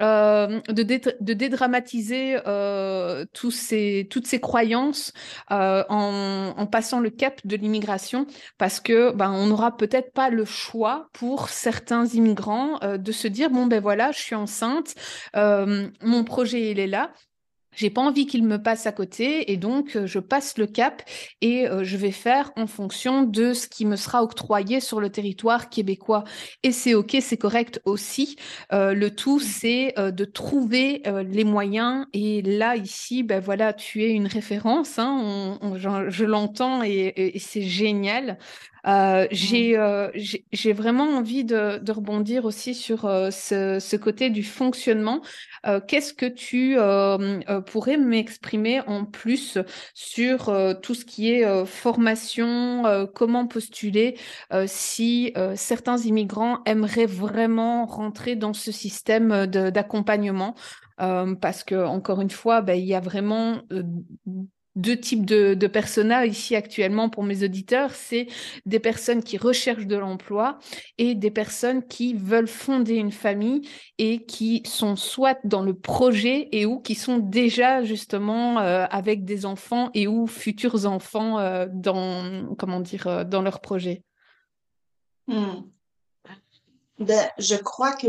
euh, 0.00 0.60
de, 0.68 0.82
de, 0.82 1.32
dédramatiser 1.34 2.38
euh, 2.46 3.26
tous 3.34 3.50
ces, 3.50 4.08
toutes 4.10 4.26
ces 4.26 4.40
croyances 4.40 5.12
euh, 5.50 5.84
en, 5.90 6.54
en, 6.56 6.66
passant 6.66 7.00
le 7.00 7.10
cap 7.10 7.38
de 7.44 7.54
l'immigration 7.54 8.26
parce 8.56 8.80
que 8.80 9.12
ben, 9.12 9.30
on 9.30 9.46
n'aura 9.48 9.76
peut-être 9.76 10.14
pas 10.14 10.30
le 10.30 10.46
choix 10.46 11.10
pour 11.12 11.50
certains 11.50 12.06
immigrants 12.06 12.80
de 12.82 13.12
se 13.12 13.28
dire 13.28 13.50
bon 13.50 13.66
ben 13.66 13.82
voilà 13.82 14.10
je 14.10 14.20
suis 14.20 14.34
enceinte 14.34 14.94
mon 15.34 16.24
projet 16.24 16.70
il 16.70 16.78
est 16.78 16.86
là 16.86 17.12
j'ai 17.74 17.90
pas 17.90 18.00
envie 18.00 18.26
qu'il 18.26 18.44
me 18.44 18.60
passe 18.62 18.86
à 18.86 18.92
côté 18.92 19.52
et 19.52 19.56
donc 19.56 19.96
euh, 19.96 20.06
je 20.06 20.18
passe 20.18 20.58
le 20.58 20.66
cap 20.66 21.02
et 21.40 21.68
euh, 21.68 21.84
je 21.84 21.96
vais 21.96 22.10
faire 22.10 22.52
en 22.56 22.66
fonction 22.66 23.22
de 23.22 23.52
ce 23.52 23.68
qui 23.68 23.86
me 23.86 23.96
sera 23.96 24.22
octroyé 24.22 24.80
sur 24.80 25.00
le 25.00 25.10
territoire 25.10 25.70
québécois. 25.70 26.24
Et 26.62 26.72
c'est 26.72 26.94
ok, 26.94 27.16
c'est 27.20 27.36
correct 27.36 27.80
aussi. 27.84 28.36
Euh, 28.72 28.94
le 28.94 29.14
tout, 29.14 29.36
mmh. 29.36 29.40
c'est 29.40 29.94
de 29.96 30.24
trouver 30.24 31.02
les 31.24 31.44
moyens. 31.44 32.06
Et 32.12 32.42
là, 32.42 32.76
ici, 32.76 33.22
ben 33.22 33.40
voilà, 33.40 33.72
tu 33.72 34.02
es 34.02 34.10
une 34.10 34.26
référence. 34.26 34.98
Hein, 34.98 35.58
je, 35.76 36.24
l'entends 36.24 36.82
et, 36.82 37.12
et 37.16 37.38
c'est 37.38 37.62
génial. 37.62 38.38
Euh, 38.86 39.24
mmh. 39.24 39.74
euh, 39.76 40.10
j'ai 40.14 40.46
j'ai 40.52 40.72
vraiment 40.72 41.04
envie 41.04 41.44
de, 41.44 41.78
de, 41.78 41.92
rebondir 41.92 42.44
aussi 42.44 42.74
sur 42.74 43.04
euh, 43.04 43.30
ce, 43.30 43.78
ce, 43.78 43.96
côté 43.96 44.30
du 44.30 44.42
fonctionnement. 44.42 45.20
Qu'est-ce 45.86 46.14
que 46.14 46.26
tu 46.26 46.76
pourrais 47.70 47.98
m'exprimer 47.98 48.80
en 48.86 49.04
plus 49.04 49.58
sur 49.92 50.50
tout 50.82 50.94
ce 50.94 51.04
qui 51.04 51.30
est 51.30 51.66
formation, 51.66 53.08
comment 53.14 53.46
postuler 53.46 54.16
si 54.66 55.34
certains 55.54 55.98
immigrants 55.98 56.60
aimeraient 56.64 57.04
vraiment 57.04 57.84
rentrer 57.84 58.36
dans 58.36 58.54
ce 58.54 58.72
système 58.72 59.46
d'accompagnement? 59.46 60.54
Parce 60.96 61.62
que 61.62 61.84
encore 61.84 62.22
une 62.22 62.30
fois, 62.30 62.62
ben, 62.62 62.74
il 62.74 62.86
y 62.86 62.94
a 62.94 63.00
vraiment 63.00 63.60
deux 64.80 64.98
types 64.98 65.26
de, 65.26 65.54
de 65.54 65.66
personas 65.66 66.26
ici 66.26 66.56
actuellement 66.56 67.08
pour 67.08 67.22
mes 67.22 67.44
auditeurs. 67.44 67.94
C'est 67.94 68.26
des 68.66 68.80
personnes 68.80 69.22
qui 69.22 69.36
recherchent 69.36 69.86
de 69.86 69.96
l'emploi 69.96 70.58
et 70.98 71.14
des 71.14 71.30
personnes 71.30 71.86
qui 71.86 72.14
veulent 72.14 72.48
fonder 72.48 72.94
une 72.94 73.12
famille 73.12 73.68
et 73.98 74.24
qui 74.24 74.62
sont 74.64 74.96
soit 74.96 75.38
dans 75.44 75.62
le 75.62 75.74
projet 75.74 76.48
et 76.52 76.66
ou 76.66 76.80
qui 76.80 76.94
sont 76.94 77.18
déjà 77.18 77.82
justement 77.82 78.60
euh, 78.60 78.86
avec 78.90 79.24
des 79.24 79.46
enfants 79.46 79.90
et 79.94 80.06
ou 80.06 80.26
futurs 80.26 80.86
enfants 80.86 81.38
euh, 81.38 81.66
dans 81.70 82.54
comment 82.56 82.80
dire 82.80 83.06
euh, 83.06 83.24
dans 83.24 83.42
leur 83.42 83.60
projet. 83.60 84.02
Hmm. 85.26 85.62
Ben, 86.98 87.30
je 87.38 87.56
crois 87.56 87.92
que 87.92 88.06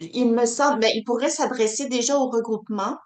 il 0.00 0.32
me 0.32 0.46
semble, 0.46 0.80
ben, 0.80 0.90
il 0.94 1.04
pourrait 1.04 1.30
s'adresser 1.30 1.88
déjà 1.88 2.16
au 2.16 2.30
regroupement 2.30 2.96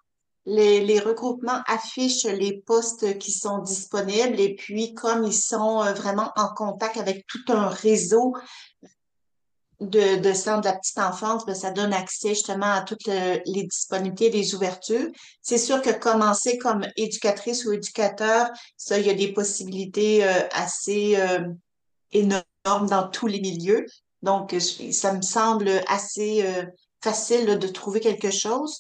les, 0.47 0.85
les, 0.85 1.01
regroupements 1.01 1.63
affichent 1.67 2.25
les 2.25 2.63
postes 2.67 3.19
qui 3.19 3.33
sont 3.33 3.59
disponibles 3.59 4.39
et 4.39 4.55
puis 4.55 4.95
comme 4.95 5.25
ils 5.25 5.33
sont 5.33 5.83
euh, 5.83 5.93
vraiment 5.93 6.33
en 6.37 6.49
contact 6.49 6.99
avec 6.99 7.27
tout 7.27 7.45
un 7.49 7.69
réseau 7.69 8.35
de, 9.81 10.21
de 10.21 10.33
centre 10.33 10.63
de 10.63 10.67
la 10.67 10.77
petite 10.77 10.99
enfance, 10.99 11.45
ben, 11.47 11.55
ça 11.55 11.71
donne 11.71 11.93
accès 11.93 12.31
justement 12.31 12.73
à 12.73 12.83
toutes 12.83 13.07
les 13.07 13.65
disponibilités, 13.65 14.31
les 14.31 14.55
ouvertures. 14.55 15.09
C'est 15.43 15.59
sûr 15.59 15.83
que 15.83 15.91
commencer 15.91 16.59
comme 16.59 16.87
éducatrice 16.97 17.65
ou 17.65 17.73
éducateur, 17.73 18.49
ça, 18.77 18.99
il 18.99 19.07
y 19.07 19.11
a 19.11 19.15
des 19.15 19.33
possibilités 19.33 20.25
euh, 20.25 20.47
assez 20.53 21.17
euh, 21.17 21.41
énormes 22.13 22.89
dans 22.89 23.09
tous 23.09 23.27
les 23.27 23.41
milieux. 23.41 23.87
Donc, 24.23 24.55
ça 24.59 25.13
me 25.13 25.23
semble 25.23 25.71
assez 25.87 26.43
euh, 26.45 26.65
facile 27.03 27.59
de 27.59 27.69
trouver 27.69 28.01
quelque 28.01 28.31
chose. 28.31 28.79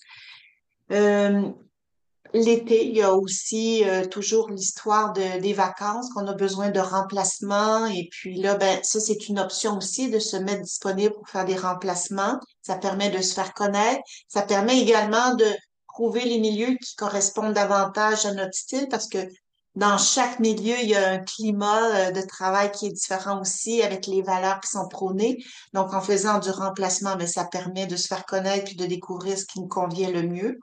L'été, 2.34 2.88
il 2.88 2.96
y 2.96 3.02
a 3.02 3.14
aussi 3.14 3.84
euh, 3.84 4.06
toujours 4.06 4.50
l'histoire 4.50 5.12
de, 5.12 5.40
des 5.40 5.52
vacances, 5.52 6.10
qu'on 6.12 6.26
a 6.26 6.34
besoin 6.34 6.70
de 6.70 6.80
remplacements. 6.80 7.86
Et 7.86 8.08
puis 8.10 8.40
là, 8.40 8.56
ben, 8.56 8.80
ça, 8.82 8.98
c'est 8.98 9.28
une 9.28 9.38
option 9.38 9.76
aussi 9.76 10.10
de 10.10 10.18
se 10.18 10.36
mettre 10.36 10.62
disponible 10.62 11.14
pour 11.14 11.28
faire 11.28 11.44
des 11.44 11.56
remplacements. 11.56 12.40
Ça 12.60 12.74
permet 12.74 13.08
de 13.10 13.22
se 13.22 13.34
faire 13.34 13.54
connaître. 13.54 14.00
Ça 14.26 14.42
permet 14.42 14.80
également 14.80 15.36
de 15.36 15.46
trouver 15.94 16.24
les 16.24 16.40
milieux 16.40 16.76
qui 16.84 16.96
correspondent 16.96 17.52
davantage 17.54 18.26
à 18.26 18.34
notre 18.34 18.54
style 18.54 18.88
parce 18.90 19.06
que 19.06 19.28
dans 19.76 19.96
chaque 19.96 20.40
milieu, 20.40 20.74
il 20.82 20.88
y 20.88 20.96
a 20.96 21.10
un 21.12 21.18
climat 21.18 22.08
euh, 22.08 22.10
de 22.10 22.20
travail 22.22 22.72
qui 22.72 22.86
est 22.86 22.92
différent 22.92 23.40
aussi 23.40 23.80
avec 23.80 24.08
les 24.08 24.22
valeurs 24.22 24.58
qui 24.58 24.70
sont 24.72 24.88
prônées. 24.88 25.38
Donc, 25.72 25.94
en 25.94 26.00
faisant 26.00 26.40
du 26.40 26.50
remplacement, 26.50 27.12
mais 27.12 27.26
ben, 27.26 27.28
ça 27.28 27.44
permet 27.44 27.86
de 27.86 27.94
se 27.94 28.08
faire 28.08 28.26
connaître 28.26 28.72
et 28.72 28.74
de 28.74 28.86
découvrir 28.86 29.38
ce 29.38 29.46
qui 29.46 29.60
nous 29.60 29.68
convient 29.68 30.10
le 30.10 30.22
mieux. 30.24 30.58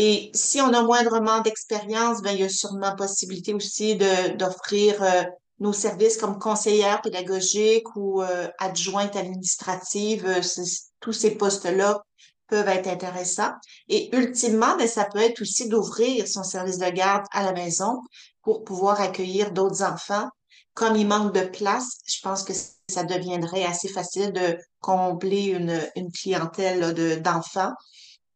Et 0.00 0.30
si 0.32 0.60
on 0.60 0.72
a 0.74 0.82
moindrement 0.82 1.40
d'expérience, 1.40 2.22
ben, 2.22 2.30
il 2.30 2.38
y 2.38 2.44
a 2.44 2.48
sûrement 2.48 2.94
possibilité 2.94 3.52
aussi 3.52 3.96
d'offrir 3.96 5.02
euh, 5.02 5.24
nos 5.58 5.72
services 5.72 6.16
comme 6.18 6.38
conseillère 6.38 7.02
pédagogique 7.02 7.96
ou 7.96 8.22
euh, 8.22 8.46
adjointe 8.60 9.16
administrative. 9.16 10.24
Euh, 10.24 10.64
tous 11.00 11.12
ces 11.12 11.32
postes-là 11.32 12.00
peuvent 12.46 12.68
être 12.68 12.86
intéressants. 12.86 13.50
Et 13.88 14.14
ultimement, 14.16 14.76
ben, 14.76 14.86
ça 14.86 15.04
peut 15.04 15.18
être 15.18 15.42
aussi 15.42 15.68
d'ouvrir 15.68 16.28
son 16.28 16.44
service 16.44 16.78
de 16.78 16.90
garde 16.90 17.26
à 17.32 17.42
la 17.42 17.52
maison 17.52 18.00
pour 18.42 18.62
pouvoir 18.62 19.00
accueillir 19.00 19.50
d'autres 19.50 19.82
enfants. 19.82 20.28
Comme 20.74 20.94
il 20.94 21.08
manque 21.08 21.34
de 21.34 21.44
place, 21.44 21.88
je 22.06 22.20
pense 22.22 22.44
que 22.44 22.52
ça 22.88 23.02
deviendrait 23.02 23.64
assez 23.64 23.88
facile 23.88 24.32
de 24.32 24.56
combler 24.78 25.46
une, 25.46 25.80
une 25.96 26.12
clientèle 26.12 26.94
de, 26.94 27.16
d'enfants. 27.16 27.72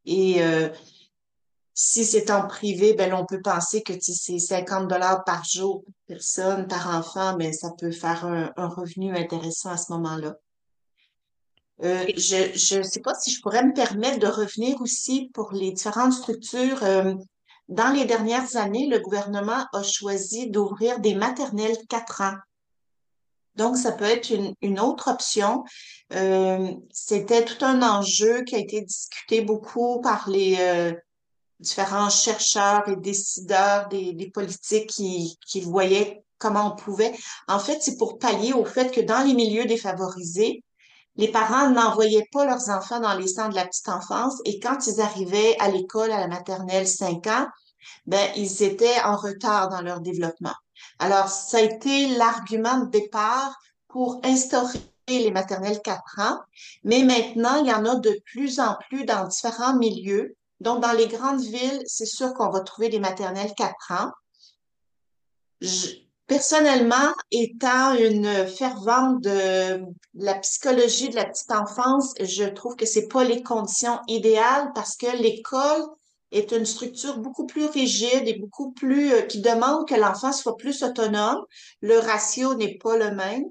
Et 0.05 0.43
si 1.75 2.05
c'est 2.05 2.31
en 2.31 2.47
privé, 2.47 2.93
ben 2.95 3.15
on 3.15 3.25
peut 3.25 3.41
penser 3.41 3.83
que 3.83 3.95
c'est 3.99 4.39
50 4.39 4.89
dollars 4.89 5.25
par 5.25 5.45
jour 5.45 5.83
par 5.85 5.95
personne, 6.07 6.67
par 6.67 6.95
enfant, 6.95 7.37
mais 7.39 7.53
ça 7.53 7.71
peut 7.79 7.91
faire 7.91 8.25
un, 8.25 8.69
revenu 8.69 9.17
intéressant 9.17 9.71
à 9.71 9.79
ce 9.79 9.93
moment-là. 9.93 10.35
Euh, 11.83 12.05
je 12.17 12.79
ne 12.79 12.83
sais 12.83 13.01
pas 13.01 13.15
si 13.15 13.31
je 13.33 13.41
pourrais 13.41 13.65
me 13.65 13.73
permettre 13.73 14.19
de 14.19 14.27
revenir 14.27 14.81
aussi 14.83 15.31
pour 15.33 15.53
les 15.53 15.73
différentes 15.73 16.13
structures. 16.13 16.83
Euh, 16.83 17.15
dans 17.69 17.93
les 17.93 18.05
dernières 18.05 18.57
années, 18.57 18.87
le 18.89 19.01
gouvernement 19.01 19.67
a 19.73 19.83
choisi 19.83 20.51
d'ouvrir 20.51 21.01
des 21.01 21.15
maternelles 21.15 21.79
4 21.89 22.21
ans. 22.21 22.37
Donc, 23.57 23.77
ça 23.77 23.93
peut 23.93 24.05
être 24.05 24.31
une, 24.31 24.55
une 24.61 24.79
autre 24.79 25.11
option. 25.11 25.65
Euh, 26.13 26.73
c'était 26.91 27.45
tout 27.45 27.65
un 27.65 27.83
enjeu 27.83 28.45
qui 28.45 28.55
a 28.55 28.59
été 28.59 28.83
discuté 28.83 29.41
beaucoup 29.41 30.01
par 30.01 30.29
les, 30.29 30.57
différents 31.63 32.11
chercheurs 32.11 32.89
et 32.89 32.97
décideurs 32.97 33.89
des, 33.89 34.31
politiques 34.35 34.91
qui, 34.91 35.39
qui 35.47 35.61
voyaient 35.61 36.23
comment 36.39 36.73
on 36.73 36.77
pouvait. 36.77 37.15
En 37.49 37.59
fait, 37.59 37.79
c'est 37.81 37.97
pour 37.97 38.19
pallier 38.19 38.53
au 38.53 38.65
fait 38.65 38.93
que 38.93 39.01
dans 39.01 39.25
les 39.25 39.35
milieux 39.35 39.65
défavorisés, 39.65 40.63
les 41.17 41.29
parents 41.29 41.71
n'envoyaient 41.71 42.29
pas 42.33 42.45
leurs 42.45 42.71
enfants 42.71 43.01
dans 43.01 43.15
les 43.15 43.29
centres 43.29 43.51
de 43.51 43.55
la 43.55 43.67
petite 43.67 43.89
enfance 43.89 44.35
et 44.45 44.59
quand 44.59 44.87
ils 44.87 45.01
arrivaient 45.01 45.57
à 45.61 45.69
l'école, 45.69 46.11
à 46.11 46.19
la 46.19 46.29
maternelle 46.29 46.89
5 46.89 47.27
ans, 47.27 47.47
ben, 48.07 48.31
ils 48.37 48.63
étaient 48.63 49.01
en 49.05 49.17
retard 49.17 49.69
dans 49.69 49.83
leur 49.83 50.01
développement. 50.01 50.55
Alors, 50.99 51.29
ça 51.29 51.59
a 51.59 51.61
été 51.61 52.09
l'argument 52.17 52.79
de 52.81 52.91
départ 52.91 53.57
pour 53.89 54.21
instaurer 54.25 54.81
les 55.09 55.31
maternelles 55.31 55.83
4 55.83 56.21
ans, 56.21 56.39
mais 56.85 57.03
maintenant, 57.03 57.63
il 57.63 57.69
y 57.69 57.75
en 57.75 57.85
a 57.85 57.97
de 57.97 58.19
plus 58.25 58.61
en 58.61 58.77
plus 58.89 59.05
dans 59.05 59.27
différents 59.27 59.77
milieux 59.77 60.37
donc, 60.63 60.81
dans 60.81 60.93
les 60.93 61.09
grandes 61.09 61.41
villes, 61.41 61.83
c'est 61.87 62.07
sûr 62.07 62.33
qu'on 62.35 62.51
va 62.51 62.61
trouver 62.61 62.89
des 62.89 63.01
maternelles 63.01 63.53
4 63.57 63.91
ans. 63.91 64.13
personnellement, 66.29 67.13
étant 67.33 67.95
une 67.95 68.47
fervente 68.47 69.23
de 69.23 69.81
la 70.15 70.35
psychologie 70.37 71.09
de 71.09 71.17
la 71.17 71.25
petite 71.25 71.51
enfance, 71.51 72.15
je 72.21 72.45
trouve 72.45 72.77
que 72.77 72.87
c'est 72.87 73.09
pas 73.09 73.25
les 73.25 73.43
conditions 73.43 73.99
idéales 74.07 74.71
parce 74.73 74.97
que 74.97 75.17
l'école 75.21 75.83
est 76.31 76.53
une 76.53 76.65
structure 76.65 77.19
beaucoup 77.19 77.47
plus 77.47 77.67
rigide 77.67 78.27
et 78.27 78.39
beaucoup 78.39 78.71
plus 78.71 79.13
euh, 79.13 79.23
qui 79.23 79.41
demande 79.41 79.87
que 79.87 79.95
l'enfant 79.95 80.33
soit 80.33 80.57
plus 80.57 80.83
autonome. 80.83 81.45
Le 81.81 81.99
ratio 81.99 82.55
n'est 82.55 82.79
pas 82.79 82.97
le 82.97 83.11
même. 83.11 83.45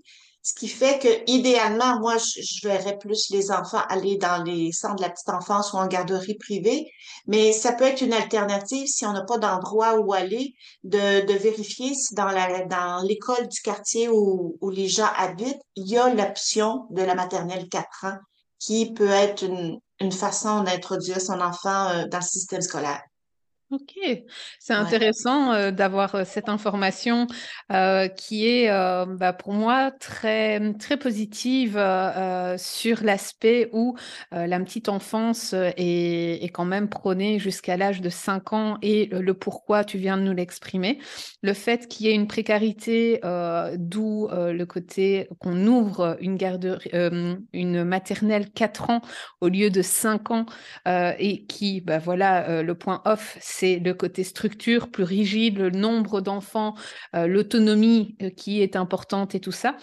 Ce 0.43 0.53
qui 0.55 0.67
fait 0.67 0.97
que, 0.97 1.31
idéalement, 1.31 1.99
moi, 1.99 2.17
je, 2.17 2.67
verrais 2.67 2.97
plus 2.97 3.29
les 3.29 3.51
enfants 3.51 3.81
aller 3.89 4.17
dans 4.17 4.43
les 4.43 4.71
centres 4.71 4.95
de 4.95 5.01
la 5.03 5.11
petite 5.11 5.29
enfance 5.29 5.73
ou 5.73 5.77
en 5.77 5.85
garderie 5.85 6.35
privée, 6.35 6.91
mais 7.27 7.51
ça 7.51 7.73
peut 7.73 7.83
être 7.83 8.01
une 8.01 8.13
alternative 8.13 8.87
si 8.87 9.05
on 9.05 9.13
n'a 9.13 9.23
pas 9.23 9.37
d'endroit 9.37 9.99
où 9.99 10.13
aller, 10.13 10.55
de, 10.83 11.25
de 11.27 11.33
vérifier 11.33 11.93
si 11.93 12.15
dans 12.15 12.25
la, 12.25 12.65
dans 12.65 13.03
l'école 13.03 13.47
du 13.47 13.61
quartier 13.61 14.09
où, 14.09 14.57
où 14.61 14.69
les 14.71 14.87
gens 14.87 15.09
habitent, 15.15 15.61
il 15.75 15.87
y 15.87 15.97
a 15.97 16.11
l'option 16.11 16.87
de 16.89 17.03
la 17.03 17.13
maternelle 17.13 17.69
4 17.69 18.05
ans 18.05 18.17
qui 18.57 18.93
peut 18.93 19.09
être 19.09 19.43
une, 19.43 19.79
une 19.99 20.11
façon 20.11 20.63
d'introduire 20.63 21.21
son 21.21 21.39
enfant 21.39 21.89
euh, 21.89 22.07
dans 22.07 22.19
le 22.19 22.23
système 22.23 22.61
scolaire. 22.61 23.01
Ok, 23.71 23.97
c'est 24.59 24.73
intéressant 24.73 25.53
euh, 25.53 25.71
d'avoir 25.71 26.15
euh, 26.15 26.23
cette 26.25 26.49
information 26.49 27.27
euh, 27.71 28.09
qui 28.09 28.45
est 28.45 28.67
bah, 28.67 29.31
pour 29.31 29.53
moi 29.53 29.91
très, 29.91 30.73
très 30.73 30.97
positive 30.97 31.81
sur 32.57 33.03
l'aspect 33.03 33.69
où 33.71 33.95
la 34.31 34.59
petite 34.59 34.89
enfance 34.89 35.53
est, 35.53 36.43
est, 36.43 36.49
quand 36.49 36.65
même 36.65 36.89
prônée 36.89 37.39
jusqu'à 37.39 37.77
l'âge 37.77 38.01
de 38.01 38.09
5 38.09 38.51
ans 38.53 38.77
et 38.81 39.05
le 39.11 39.33
pourquoi 39.33 39.85
tu 39.85 39.97
viens 39.97 40.17
de 40.17 40.23
nous 40.23 40.33
l'exprimer. 40.33 40.99
Le 41.41 41.53
fait 41.53 41.87
qu'il 41.87 42.07
y 42.07 42.09
ait 42.09 42.15
une 42.15 42.27
précarité, 42.27 43.21
d'où 43.77 44.27
le 44.31 44.63
côté 44.65 45.29
qu'on 45.39 45.65
ouvre 45.65 46.17
une, 46.19 46.35
garderie, 46.35 46.89
une 47.53 47.83
maternelle 47.83 48.49
4 48.51 48.89
ans 48.89 49.01
au 49.39 49.47
lieu 49.47 49.69
de 49.69 49.81
5 49.81 50.31
ans 50.31 50.45
et 50.85 51.45
qui, 51.47 51.81
bah, 51.81 51.99
voilà, 51.99 52.61
le 52.61 52.75
point 52.75 53.01
off, 53.05 53.37
c'est 53.61 53.77
le 53.77 53.93
côté 53.93 54.23
structure 54.23 54.89
plus 54.89 55.03
rigide, 55.03 55.59
le 55.59 55.69
nombre 55.69 56.19
d'enfants, 56.19 56.73
euh, 57.15 57.27
l'autonomie 57.27 58.15
euh, 58.23 58.31
qui 58.31 58.59
est 58.59 58.75
importante 58.75 59.35
et 59.35 59.39
tout 59.39 59.51
ça. 59.51 59.77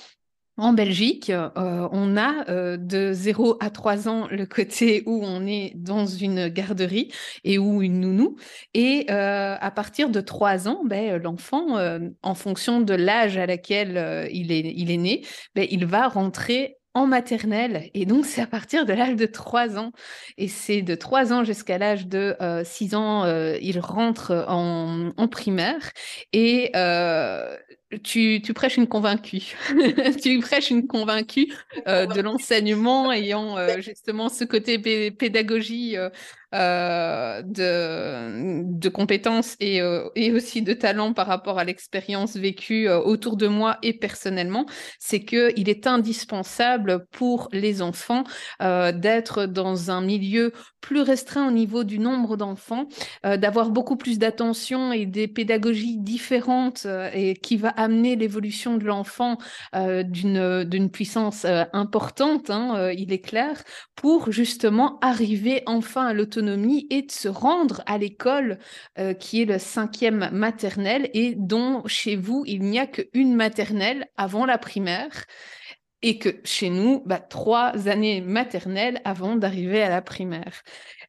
En 0.57 0.73
Belgique, 0.73 1.31
euh, 1.31 1.89
on 1.93 2.17
a 2.17 2.77
de 2.77 3.13
0 3.13 3.59
à 3.61 3.71
3 3.71 4.09
ans 4.09 4.27
le 4.29 4.45
côté 4.45 5.05
où 5.07 5.25
on 5.25 5.47
est 5.47 5.73
dans 5.77 6.05
une 6.05 6.49
garderie 6.49 7.13
et 7.45 7.59
où 7.59 7.81
une 7.81 8.01
nounou. 8.01 8.35
Et 8.75 9.09
à 9.09 9.71
partir 9.71 10.11
de 10.11 10.21
3 10.21 10.67
ans, 10.67 10.83
ben, 10.85 11.23
l'enfant, 11.23 11.79
en 12.23 12.35
fonction 12.35 12.81
de 12.81 12.95
l'âge 12.95 13.37
à 13.37 13.47
laquelle 13.47 14.29
il, 14.33 14.51
est, 14.51 14.75
il 14.75 14.91
est 14.91 14.97
né, 14.97 15.25
ben, 15.55 15.65
il 15.71 15.87
va 15.87 16.09
rentrer 16.09 16.78
en 16.99 17.07
maternelle. 17.07 17.91
Et 17.95 18.07
donc, 18.07 18.27
c'est 18.27 18.43
à 18.43 18.47
partir 18.47 18.85
de 18.85 18.93
l'âge 18.93 19.15
de 19.15 19.27
3 19.27 19.79
ans. 19.79 19.93
Et 20.37 20.49
c'est 20.49 20.83
de 20.83 20.95
3 20.97 21.33
ans 21.33 21.45
jusqu'à 21.45 21.79
l'âge 21.79 22.09
de 22.09 22.37
6 22.65 22.95
euh, 22.95 22.97
ans, 22.97 23.25
euh, 23.25 23.57
il 23.63 23.79
rentre 23.79 24.45
en, 24.49 25.11
en 25.17 25.29
primaire. 25.29 25.93
Et 26.33 26.73
euh, 26.75 27.57
tu, 28.03 28.43
tu, 28.43 28.53
prêches 28.53 28.77
une 28.77 28.89
convaincue. 28.89 29.57
tu 30.23 30.41
prêches 30.41 30.71
une 30.71 30.89
convaincue 30.89 31.47
de 31.87 32.21
l'enseignement 32.21 33.13
ayant 33.13 33.57
justement 33.81 34.29
ce 34.29 34.45
côté 34.45 34.79
pédagogie 35.11 35.97
euh, 36.55 37.43
de, 37.45 38.89
compétences 38.89 39.55
et, 39.61 39.83
euh, 39.83 40.09
et, 40.15 40.33
aussi 40.33 40.63
de 40.63 40.73
talent 40.73 41.13
par 41.13 41.27
rapport 41.27 41.59
à 41.59 41.65
l'expérience 41.65 42.37
vécue 42.37 42.89
euh, 42.89 42.99
autour 42.99 43.37
de 43.37 43.49
moi 43.49 43.77
et 43.83 43.93
personnellement, 43.93 44.65
c'est 44.99 45.21
que 45.21 45.53
il 45.57 45.69
est 45.69 45.87
indispensable 45.87 47.05
pour 47.11 47.51
les 47.53 47.83
enfants 47.83 48.25
d'être 48.61 49.45
dans 49.45 49.91
un 49.91 50.01
milieu 50.01 50.53
plus 50.81 51.03
restreint 51.03 51.49
au 51.49 51.51
niveau 51.51 51.85
du 51.85 51.99
nombre 51.99 52.37
d'enfants, 52.37 52.87
d'avoir 53.25 53.71
beaucoup 53.71 53.97
plus 53.97 54.19
d'attention 54.19 54.93
et 54.93 55.07
des 55.07 55.29
pédagogies 55.29 55.99
différentes 55.99 56.87
et 57.13 57.35
qui 57.35 57.57
va 57.57 57.71
amener 57.71 58.17
l'évolution 58.17 58.77
de 58.77 58.85
l'enfant 58.85 59.39
d'une 59.75 60.65
d'une 60.65 60.91
puissance 60.91 61.47
importante, 61.73 62.51
hein, 62.51 62.91
il 62.97 63.13
est 63.13 63.21
clair, 63.21 63.63
pour 63.97 64.31
justement 64.33 64.99
arriver 65.01 65.63
enfin 65.67 66.07
à 66.07 66.13
l'autonomie 66.13 66.38
et 66.91 67.03
de 67.03 67.13
se 67.13 67.29
rendre 67.29 67.83
à 67.87 67.99
l'école 67.99 68.59
euh, 68.99 69.15
qui 69.15 69.43
est 69.43 69.45
le 69.45 69.59
cinquième 69.59 70.31
maternelle 70.33 71.11
et 71.15 71.35
dont 71.37 71.83
chez 71.87 72.17
vous, 72.17 72.45
il 72.47 72.63
n'y 72.63 72.79
a 72.79 72.87
qu'une 72.87 73.35
maternelle 73.35 74.07
avant 74.17 74.47
la 74.47 74.59
primaire. 74.59 75.25
et 76.01 76.21
que 76.21 76.41
chez 76.45 76.71
nous, 76.71 77.03
bah, 77.07 77.19
trois 77.19 77.73
années 77.89 78.21
maternelles 78.21 79.01
avant 79.05 79.35
d'arriver 79.35 79.83
à 79.83 79.89
la 79.89 80.01
primaire. 80.01 80.63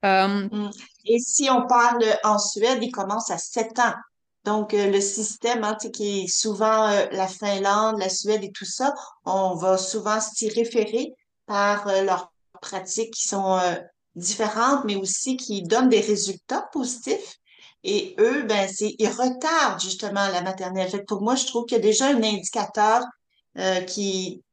Euh, 0.04 0.48
mm. 0.52 0.72
Et 1.06 1.20
si 1.20 1.48
on 1.52 1.68
parle 1.68 2.04
en 2.24 2.40
Suède, 2.40 2.80
il 2.82 2.90
commence 2.90 3.30
à 3.30 3.38
sept 3.38 3.78
ans. 3.78 3.94
Donc, 4.46 4.74
euh, 4.74 4.90
le 4.90 5.00
système, 5.00 5.64
hein, 5.64 5.78
qui 5.94 6.24
est 6.24 6.28
souvent 6.28 6.90
la 7.12 7.28
Finlande, 7.28 8.00
la 8.00 8.10
Suède 8.10 8.44
et 8.44 8.52
tout 8.52 8.66
ça, 8.66 8.96
on 9.26 9.54
va 9.54 9.78
souvent 9.78 10.20
s'y 10.20 10.50
référer 10.50 11.14
par 11.46 11.86
leurs 11.86 12.32
pratiques 12.60 13.14
qui 13.14 13.28
sont 13.28 13.60
différentes, 14.16 14.86
mais 14.86 14.96
aussi 14.96 15.38
qui 15.38 15.64
donnent 15.64 15.90
des 15.90 16.02
résultats 16.02 16.68
positifs. 16.72 17.36
Et 17.84 18.16
eux, 18.20 18.44
ben, 18.44 18.68
c'est, 18.68 18.96
ils 19.00 19.08
retardent 19.08 19.80
justement 19.80 20.28
la 20.28 20.42
maternelle. 20.42 20.90
Fait 20.90 21.04
pour 21.04 21.22
moi, 21.22 21.36
je 21.36 21.46
trouve 21.46 21.66
qu'il 21.66 21.78
y 21.78 21.80
a 21.80 21.84
déjà 21.84 22.08
un 22.08 22.24
indicateur 22.24 23.04
qui, 23.88 24.44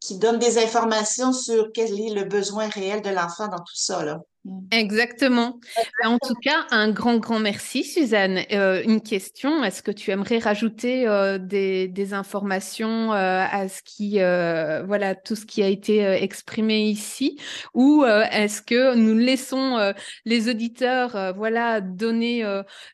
qui 0.00 0.18
donne 0.18 0.38
des 0.38 0.58
informations 0.58 1.32
sur 1.32 1.70
quel 1.72 2.00
est 2.00 2.14
le 2.14 2.24
besoin 2.24 2.68
réel 2.68 3.02
de 3.02 3.10
l'enfant 3.10 3.48
dans 3.48 3.58
tout 3.58 3.74
ça. 3.74 4.04
Là. 4.04 4.20
Mm. 4.48 4.66
Exactement. 4.70 5.60
En 6.04 6.18
tout 6.18 6.34
cas, 6.34 6.66
un 6.70 6.90
grand, 6.90 7.18
grand 7.18 7.38
merci, 7.38 7.84
Suzanne. 7.84 8.40
Euh, 8.52 8.82
une 8.84 9.00
question, 9.02 9.62
est-ce 9.62 9.82
que 9.82 9.90
tu 9.90 10.10
aimerais 10.10 10.38
rajouter 10.38 11.06
euh, 11.06 11.38
des, 11.38 11.88
des, 11.88 12.14
informations 12.14 13.12
euh, 13.12 13.44
à 13.50 13.68
ce 13.68 13.82
qui, 13.82 14.18
voilà, 14.18 15.14
tout 15.14 15.36
ce 15.36 15.44
qui 15.44 15.62
a 15.62 15.68
été 15.68 16.00
exprimé 16.00 16.84
ici? 16.88 17.38
Ou 17.74 18.04
est-ce 18.04 18.62
que 18.62 18.94
nous 18.94 19.16
laissons 19.16 19.92
les 20.24 20.48
auditeurs, 20.48 21.34
voilà, 21.36 21.80
donner 21.80 22.44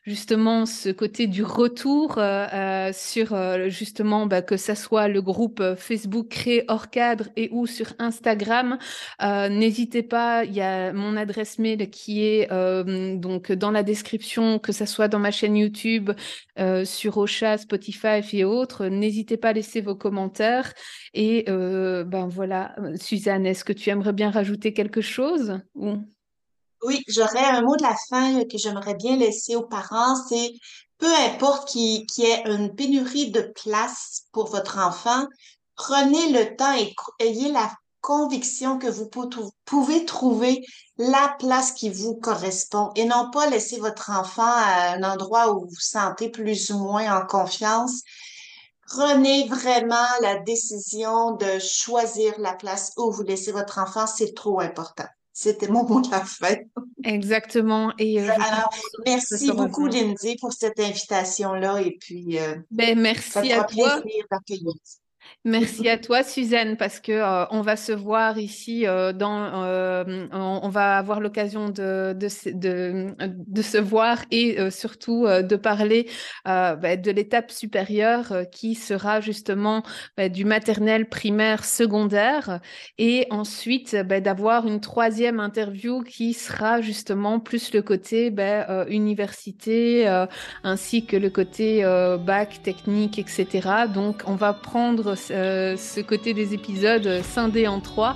justement 0.03 0.65
ce 0.65 0.89
côté 0.89 1.27
du 1.27 1.43
retour 1.43 2.19
sur 2.93 3.69
justement 3.69 4.25
bah, 4.25 4.41
que 4.41 4.57
ça 4.57 4.75
soit 4.75 5.07
le 5.07 5.21
groupe 5.21 5.63
Facebook 5.77 6.27
Créé 6.29 6.65
hors 6.67 6.89
cadre 6.89 7.29
et 7.35 7.49
ou 7.51 7.67
sur 7.67 7.93
Instagram? 7.99 8.77
N'hésitez 9.21 10.03
pas, 10.03 10.43
il 10.43 10.53
y 10.53 10.61
a 10.61 10.91
mon 10.91 11.15
adresse 11.15 11.44
mail 11.59 11.89
qui 11.89 12.25
est 12.25 12.51
euh, 12.51 13.15
donc 13.15 13.51
dans 13.51 13.71
la 13.71 13.83
description, 13.83 14.59
que 14.59 14.71
ce 14.71 14.85
soit 14.85 15.07
dans 15.07 15.19
ma 15.19 15.31
chaîne 15.31 15.55
YouTube, 15.55 16.11
euh, 16.59 16.85
sur 16.85 17.17
Ocha, 17.17 17.57
Spotify 17.57 18.21
et 18.33 18.43
autres. 18.43 18.85
N'hésitez 18.85 19.37
pas 19.37 19.49
à 19.49 19.53
laisser 19.53 19.81
vos 19.81 19.95
commentaires. 19.95 20.73
Et 21.13 21.45
euh, 21.49 22.03
ben 22.03 22.27
voilà, 22.27 22.75
Suzanne, 22.99 23.45
est-ce 23.45 23.63
que 23.63 23.73
tu 23.73 23.89
aimerais 23.89 24.13
bien 24.13 24.31
rajouter 24.31 24.73
quelque 24.73 25.01
chose 25.01 25.59
Oui, 25.75 27.03
j'aurais 27.07 27.45
un 27.45 27.61
mot 27.61 27.75
de 27.75 27.83
la 27.83 27.95
fin 28.09 28.43
que 28.43 28.57
j'aimerais 28.57 28.95
bien 28.95 29.17
laisser 29.17 29.55
aux 29.55 29.67
parents, 29.67 30.15
c'est 30.27 30.51
peu 30.97 31.13
importe 31.13 31.69
qu'il 31.69 32.05
y 32.17 32.23
ait 32.23 32.43
une 32.45 32.73
pénurie 32.73 33.31
de 33.31 33.41
place 33.63 34.23
pour 34.31 34.47
votre 34.49 34.79
enfant, 34.79 35.27
prenez 35.75 36.31
le 36.31 36.55
temps 36.55 36.73
et 36.73 36.93
ayez 37.19 37.51
la 37.51 37.69
conviction 38.05 38.77
que 38.77 38.85
vous 38.85 39.09
pouvez 39.65 40.05
trouver 40.05 40.63
la 40.99 41.35
place 41.39 41.71
qui 41.71 41.89
vous 41.89 42.13
correspond 42.13 42.91
et 42.95 43.05
non 43.05 43.31
pas 43.31 43.49
laisser 43.49 43.79
votre 43.79 44.11
enfant 44.11 44.43
à 44.45 44.93
un 44.93 45.01
endroit 45.01 45.51
où 45.51 45.61
vous 45.61 45.69
vous 45.69 45.79
sentez 45.79 46.29
plus 46.29 46.69
ou 46.69 46.77
moins 46.77 47.19
en 47.19 47.25
confiance. 47.25 48.03
Prenez 48.87 49.47
vraiment 49.47 50.05
la 50.21 50.37
décision 50.37 51.31
de 51.31 51.57
choisir 51.57 52.35
la 52.37 52.53
place 52.53 52.93
où 52.95 53.11
vous 53.11 53.23
laissez 53.23 53.51
votre 53.51 53.79
enfant, 53.79 54.05
c'est 54.05 54.35
trop 54.35 54.59
important. 54.59 55.07
C'était 55.33 55.67
mon 55.67 55.83
mot 55.83 55.99
de 55.99 56.11
la 56.11 56.23
fin. 56.23 56.57
Exactement. 57.03 57.91
Et 57.97 58.21
euh, 58.21 58.31
Alors, 58.35 58.69
merci 59.03 59.51
beaucoup, 59.51 59.87
Lindsay, 59.87 60.35
pour 60.39 60.53
cette 60.53 60.79
invitation-là. 60.79 61.81
Et 61.81 61.97
puis, 61.99 62.37
euh, 62.37 62.55
ben, 62.69 62.99
merci 62.99 63.51
à 63.51 63.63
toi. 63.63 63.99
Merci 65.47 65.87
à 65.89 65.99
toi, 65.99 66.23
Suzanne, 66.23 66.75
parce 66.75 66.99
que 66.99 67.11
euh, 67.11 67.45
on 67.51 67.61
va 67.61 67.75
se 67.75 67.91
voir 67.91 68.39
ici 68.39 68.87
euh, 68.87 69.13
euh, 69.21 70.27
on, 70.31 70.69
va 70.69 70.97
avoir 70.97 71.19
l'occasion 71.19 71.69
de, 71.69 72.17
se 72.27 73.77
voir 73.77 74.25
et 74.31 74.71
surtout 74.71 75.27
de 75.27 75.55
parler 75.55 76.09
bah, 76.45 76.97
de 76.97 77.11
l'étape 77.11 77.51
supérieure 77.51 78.33
qui 78.51 78.73
sera 78.73 79.21
justement 79.21 79.83
bah, 80.17 80.29
du 80.29 80.45
maternel, 80.45 81.09
primaire, 81.09 81.63
secondaire, 81.63 82.59
et 82.97 83.27
ensuite 83.29 83.95
bah, 84.03 84.21
d'avoir 84.21 84.65
une 84.65 84.81
troisième 84.81 85.39
interview 85.39 86.01
qui 86.01 86.33
sera 86.33 86.81
justement 86.81 87.39
plus 87.39 87.71
le 87.71 87.83
côté 87.83 88.33
université 88.89 90.07
ainsi 90.63 91.05
que 91.05 91.17
le 91.17 91.29
côté 91.29 91.83
bac, 92.19 92.63
technique, 92.63 93.19
etc. 93.19 93.69
Donc, 93.93 94.23
on 94.25 94.35
va 94.35 94.53
prendre 94.53 95.14
euh, 95.31 95.77
ce 95.77 96.01
côté 96.01 96.33
des 96.33 96.53
épisodes 96.53 97.21
scindés 97.23 97.67
en 97.67 97.79
trois 97.79 98.15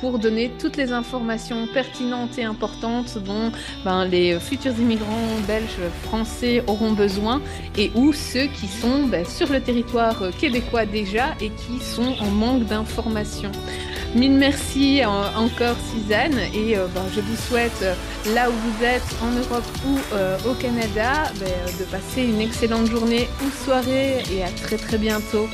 pour 0.00 0.18
donner 0.18 0.52
toutes 0.60 0.76
les 0.76 0.92
informations 0.92 1.66
pertinentes 1.66 2.38
et 2.38 2.44
importantes 2.44 3.18
dont 3.18 3.50
ben, 3.84 4.04
les 4.04 4.38
futurs 4.38 4.78
immigrants 4.78 5.36
belges, 5.46 5.80
français 6.04 6.62
auront 6.68 6.92
besoin 6.92 7.42
et 7.76 7.90
où 7.96 8.12
ceux 8.12 8.46
qui 8.46 8.68
sont 8.68 9.04
ben, 9.08 9.24
sur 9.24 9.50
le 9.52 9.60
territoire 9.60 10.22
québécois 10.38 10.86
déjà 10.86 11.34
et 11.40 11.50
qui 11.50 11.84
sont 11.84 12.14
en 12.20 12.30
manque 12.30 12.64
d'informations. 12.64 13.52
Mille 14.14 14.32
merci 14.32 15.02
euh, 15.02 15.06
encore 15.36 15.76
Suzanne 15.92 16.38
et 16.54 16.78
euh, 16.78 16.86
ben, 16.94 17.04
je 17.14 17.20
vous 17.20 17.36
souhaite 17.36 17.84
là 18.34 18.48
où 18.48 18.52
vous 18.52 18.84
êtes 18.84 19.16
en 19.20 19.30
Europe 19.32 19.64
ou 19.86 20.48
au 20.48 20.54
Canada 20.54 21.24
de 21.78 21.84
passer 21.84 22.22
une 22.22 22.40
excellente 22.40 22.86
journée 22.86 23.28
ou 23.44 23.64
soirée 23.64 24.22
et 24.32 24.44
à 24.44 24.48
très 24.48 24.76
très 24.76 24.98
bientôt. 24.98 25.48